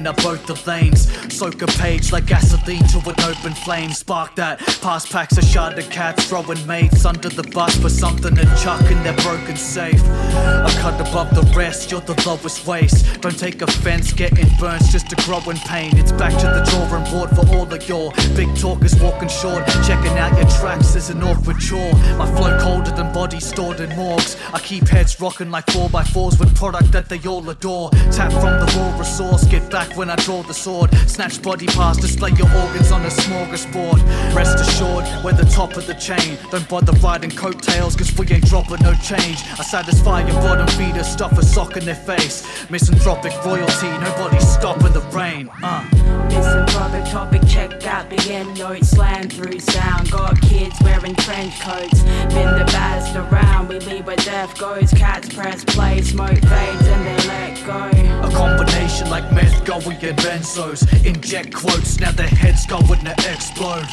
[0.07, 1.07] Up both the lanes.
[1.35, 2.56] Soak a page like an
[3.47, 3.93] open flame.
[3.93, 8.35] Spark that, pass packs of shard of cats, throwing mates under the bus for something
[8.35, 10.03] to chuck in their broken safe.
[10.05, 13.21] I cut above the rest, you're the lowest waste.
[13.21, 15.97] Don't take offense, getting burns just to grow in pain.
[15.97, 19.65] It's back to the drawing board for all of your big talkers walking short.
[19.87, 21.93] Checking out your tracks is an awkward chore.
[22.17, 24.37] My flow colder than bodies stored in morgues.
[24.53, 27.91] I keep heads rocking like 4x4s with product that they all adore.
[28.11, 30.93] Tap from the raw resource, get back when I draw the sword.
[31.07, 34.35] Snatch body parts, display your organs on a smorgasbord.
[34.35, 36.39] Rest assured, we're the top of the chain.
[36.51, 39.39] Don't bother riding coattails, cause we ain't dropping no change.
[39.59, 42.71] I satisfy your bottom feeder, stuff a sock in their face.
[42.71, 45.51] Misanthropic royalty, nobody's stopping the rain.
[45.63, 45.85] Uh.
[46.29, 50.11] Misanthropic topic, check out the end note, slam through sound.
[50.11, 52.03] Got kids wearing trench coats,
[52.35, 53.69] been the baddest around.
[53.69, 58.27] We leave where death goes, cats press play, smoke fades and they let go.
[58.27, 60.83] A combination like meth going and benzos.
[61.05, 63.87] Inject quotes, now their heads go going to explode.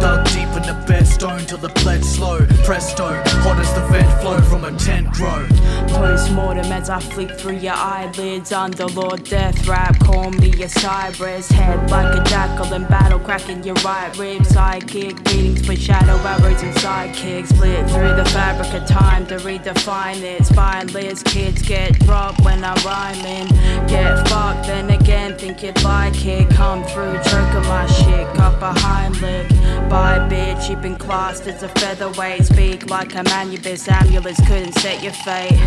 [0.00, 2.44] Dug deep in the bed, stone till the bled slow.
[2.64, 5.46] Presto, hot as the vent flow from a tent grow.
[5.88, 11.48] Post-mortem as I flick through your eyelids Under Lord Death Rap, call me a Cyrus
[11.50, 16.62] Head like a jackal in battle, cracking your right rib Sidekick, beatings for shadow arrows
[16.62, 17.48] and sidekicks.
[17.48, 20.44] Split through the fabric of time to redefine it.
[20.44, 23.48] Spineless kids get dropped when I'm rhyming.
[23.86, 26.48] Get fucked, then again think you'd like it.
[26.50, 28.73] Come through, choking my shit, behind
[29.20, 29.48] lick
[29.88, 32.46] Bye bitch, you've been classed as a featherweight.
[32.46, 34.40] Speak like a man, your best amulets.
[34.46, 35.58] Couldn't set your fate.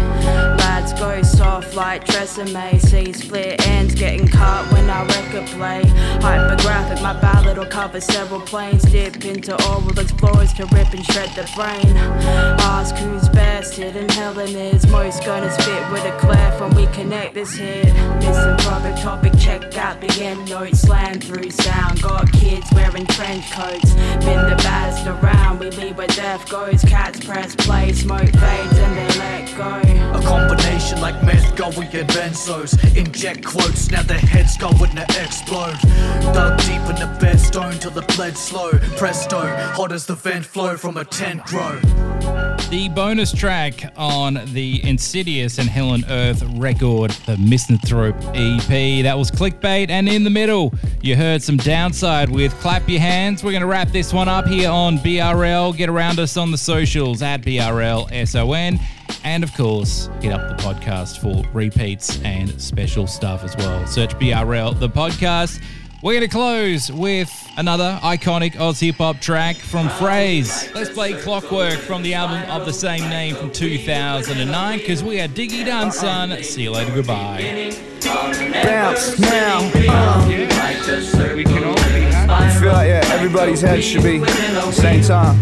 [0.59, 5.83] Lads go soft like Tresemme See split ends getting cut when I record play
[6.19, 8.83] Hypergraphic, my ballad will cover several planes.
[8.83, 11.95] Dip into oral explorers to rip and shred the brain.
[12.59, 17.33] Ask who's best, hidden Helen is Most gonna spit with a clef when we connect
[17.33, 17.93] this hit.
[18.15, 23.93] Misanthropic topic, check out the end notes Slam through sound, got kids wearing trench coats
[24.25, 28.97] Been the baddest around, we leave where death goes Cats press play, smoke fades and
[28.97, 32.77] they let go A combination like meth going and benzos.
[32.95, 35.77] Inject quotes, now their heads going to explode.
[36.33, 38.71] Dug deep in the bed, stone till the bled slow.
[38.95, 39.41] Presto,
[39.73, 41.79] hot as the vent flow from a tent grow.
[42.69, 49.31] The bonus track on the Insideus and Helen Earth record, the Misanthrope EP, that was
[49.31, 49.89] Clique Bait.
[49.89, 53.43] And in the middle, you heard some Downsyde with Clap Your Hands.
[53.43, 55.75] We're going to wrap this one up here on BRL.
[55.75, 58.79] Get around us on the socials at BRLSON.
[59.23, 63.87] And of course, hit up the podcast for repeats and special stuff as well.
[63.87, 65.59] Search BRL, the podcast.
[66.03, 70.69] We're going to close with another iconic Oz hip hop track from Phrase.
[70.75, 75.27] Let's play Clockwork from the album of the same name from 2009 because we are
[75.27, 76.43] Diggy Done, son.
[76.43, 76.93] See you later.
[76.93, 77.73] Goodbye.
[78.03, 79.71] Bounce now.
[79.73, 80.27] Uh.
[81.35, 84.23] We can all be I feel like yeah, everybody's head should be
[84.71, 85.37] same time.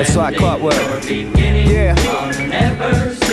[0.00, 0.74] It's like clockwork.
[1.08, 1.94] Yeah.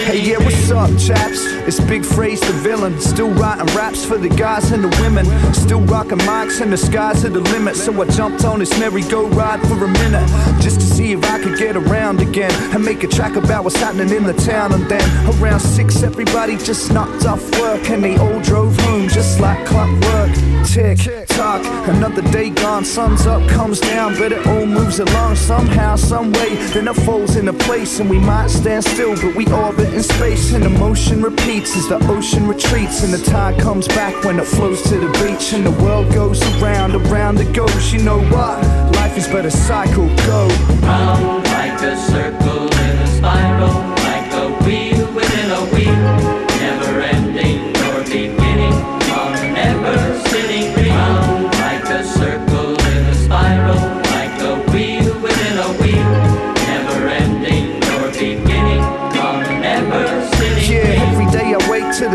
[0.06, 1.46] Hey, yeah, what's up, chaps?
[1.68, 3.00] It's Big Phrase the villain.
[3.02, 5.26] Still writing raps for the guys and the women.
[5.54, 7.76] Still rocking mics and the skies are the limit.
[7.76, 10.28] So I jumped on this merry-go-ride for a minute.
[10.62, 12.52] Just to see if I could get around again.
[12.74, 14.74] And make a track about what's happening in the town.
[14.74, 15.04] And then
[15.42, 17.90] around six, everybody just knocked off work.
[17.90, 20.55] And they all drove home just like clockwork.
[20.66, 22.84] Tick, tock, another day gone.
[22.84, 26.56] Sun's up, comes down, but it all moves along somehow, some way.
[26.74, 30.54] Then it falls into place, and we might stand still, but we orbit in space.
[30.54, 34.46] And the motion repeats as the ocean retreats, and the tide comes back when it
[34.46, 35.54] flows to the beach.
[35.54, 37.94] And the world goes around, around it goes.
[37.94, 38.62] You know what?
[38.96, 40.08] Life is but a cycle.
[40.26, 40.48] Go
[40.82, 43.95] round like a circle in a spiral,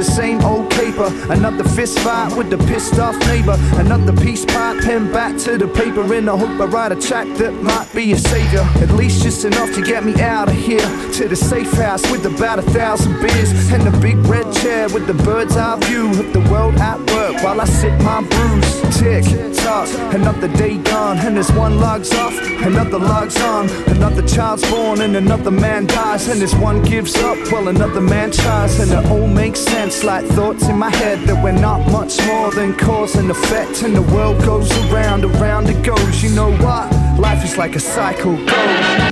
[0.01, 0.59] the same old
[1.01, 1.32] caper.
[1.32, 3.57] Another fist fight with the pissed off neighbor.
[3.76, 7.26] Another piece pipe pen back to the paper in the hope I write a track
[7.38, 8.66] that might be a savior.
[8.82, 12.26] At least just enough to get me out of here to the safe house with
[12.26, 16.32] about a thousand beers and the big red chair with the bird's eye view of
[16.32, 18.80] the world at work while I sip my brews.
[18.98, 19.24] Tick
[19.55, 25.01] tock, another day gone and this one logs off, another logs on, another child's born
[25.01, 29.11] and another man dies and this one gives up while another man tries and it
[29.11, 33.16] all makes sense like thoughts in my head that we're not much more than cause
[33.16, 36.22] and effect and the world goes around, around it goes.
[36.22, 36.91] You know what?
[37.18, 38.36] Life is like a cycle.
[38.36, 38.53] Go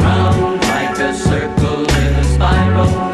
[0.00, 3.07] round like a circle in a spiral,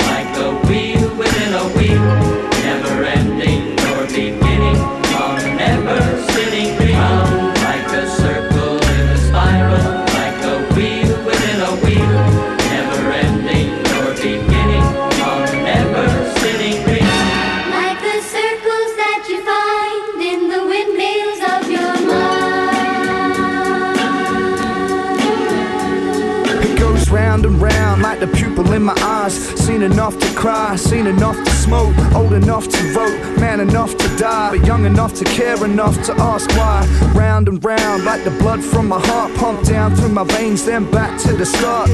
[27.49, 29.34] round like the pupil in my eyes.
[29.34, 34.09] Seen enough to cry, seen enough to smoke, old enough to vote, man enough to
[34.17, 36.85] die, but young enough to care enough to ask why.
[37.15, 40.91] Round and round like the blood from my heart pumped down through my veins, then
[40.91, 41.89] back to the start.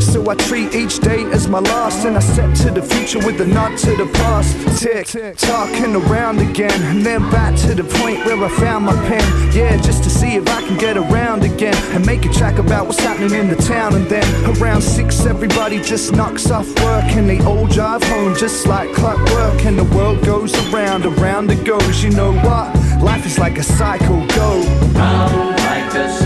[0.00, 3.40] So I treat each day as my last, and I step to the future with
[3.40, 4.50] a nod to the past.
[4.82, 5.06] Tick,
[5.38, 9.24] talking around again, and then back to the point where I found my pen.
[9.52, 12.86] Yeah, just to see if I can get around again and make a track about
[12.86, 13.94] what's happening in the town.
[13.94, 18.66] And then around six, everybody just knocks off work and they all drive home just
[18.66, 19.11] like clock.
[19.12, 22.02] Clockwork and the world goes around, around it goes.
[22.02, 22.74] You know what?
[23.00, 24.62] Life is like a cycle, go
[24.94, 26.21] round like a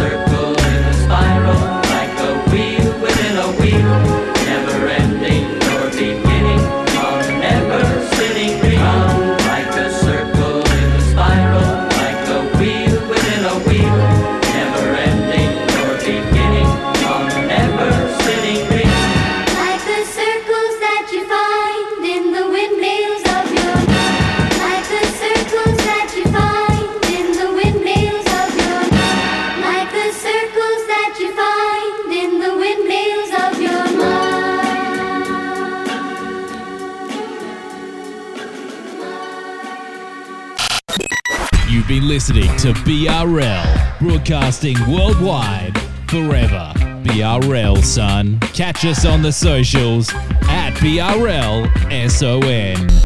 [42.17, 46.73] listening to BRL, broadcasting worldwide forever.
[47.05, 48.41] BRL, son.
[48.55, 50.09] Catch us on the socials
[50.49, 51.69] at BRL
[52.11, 53.06] SON.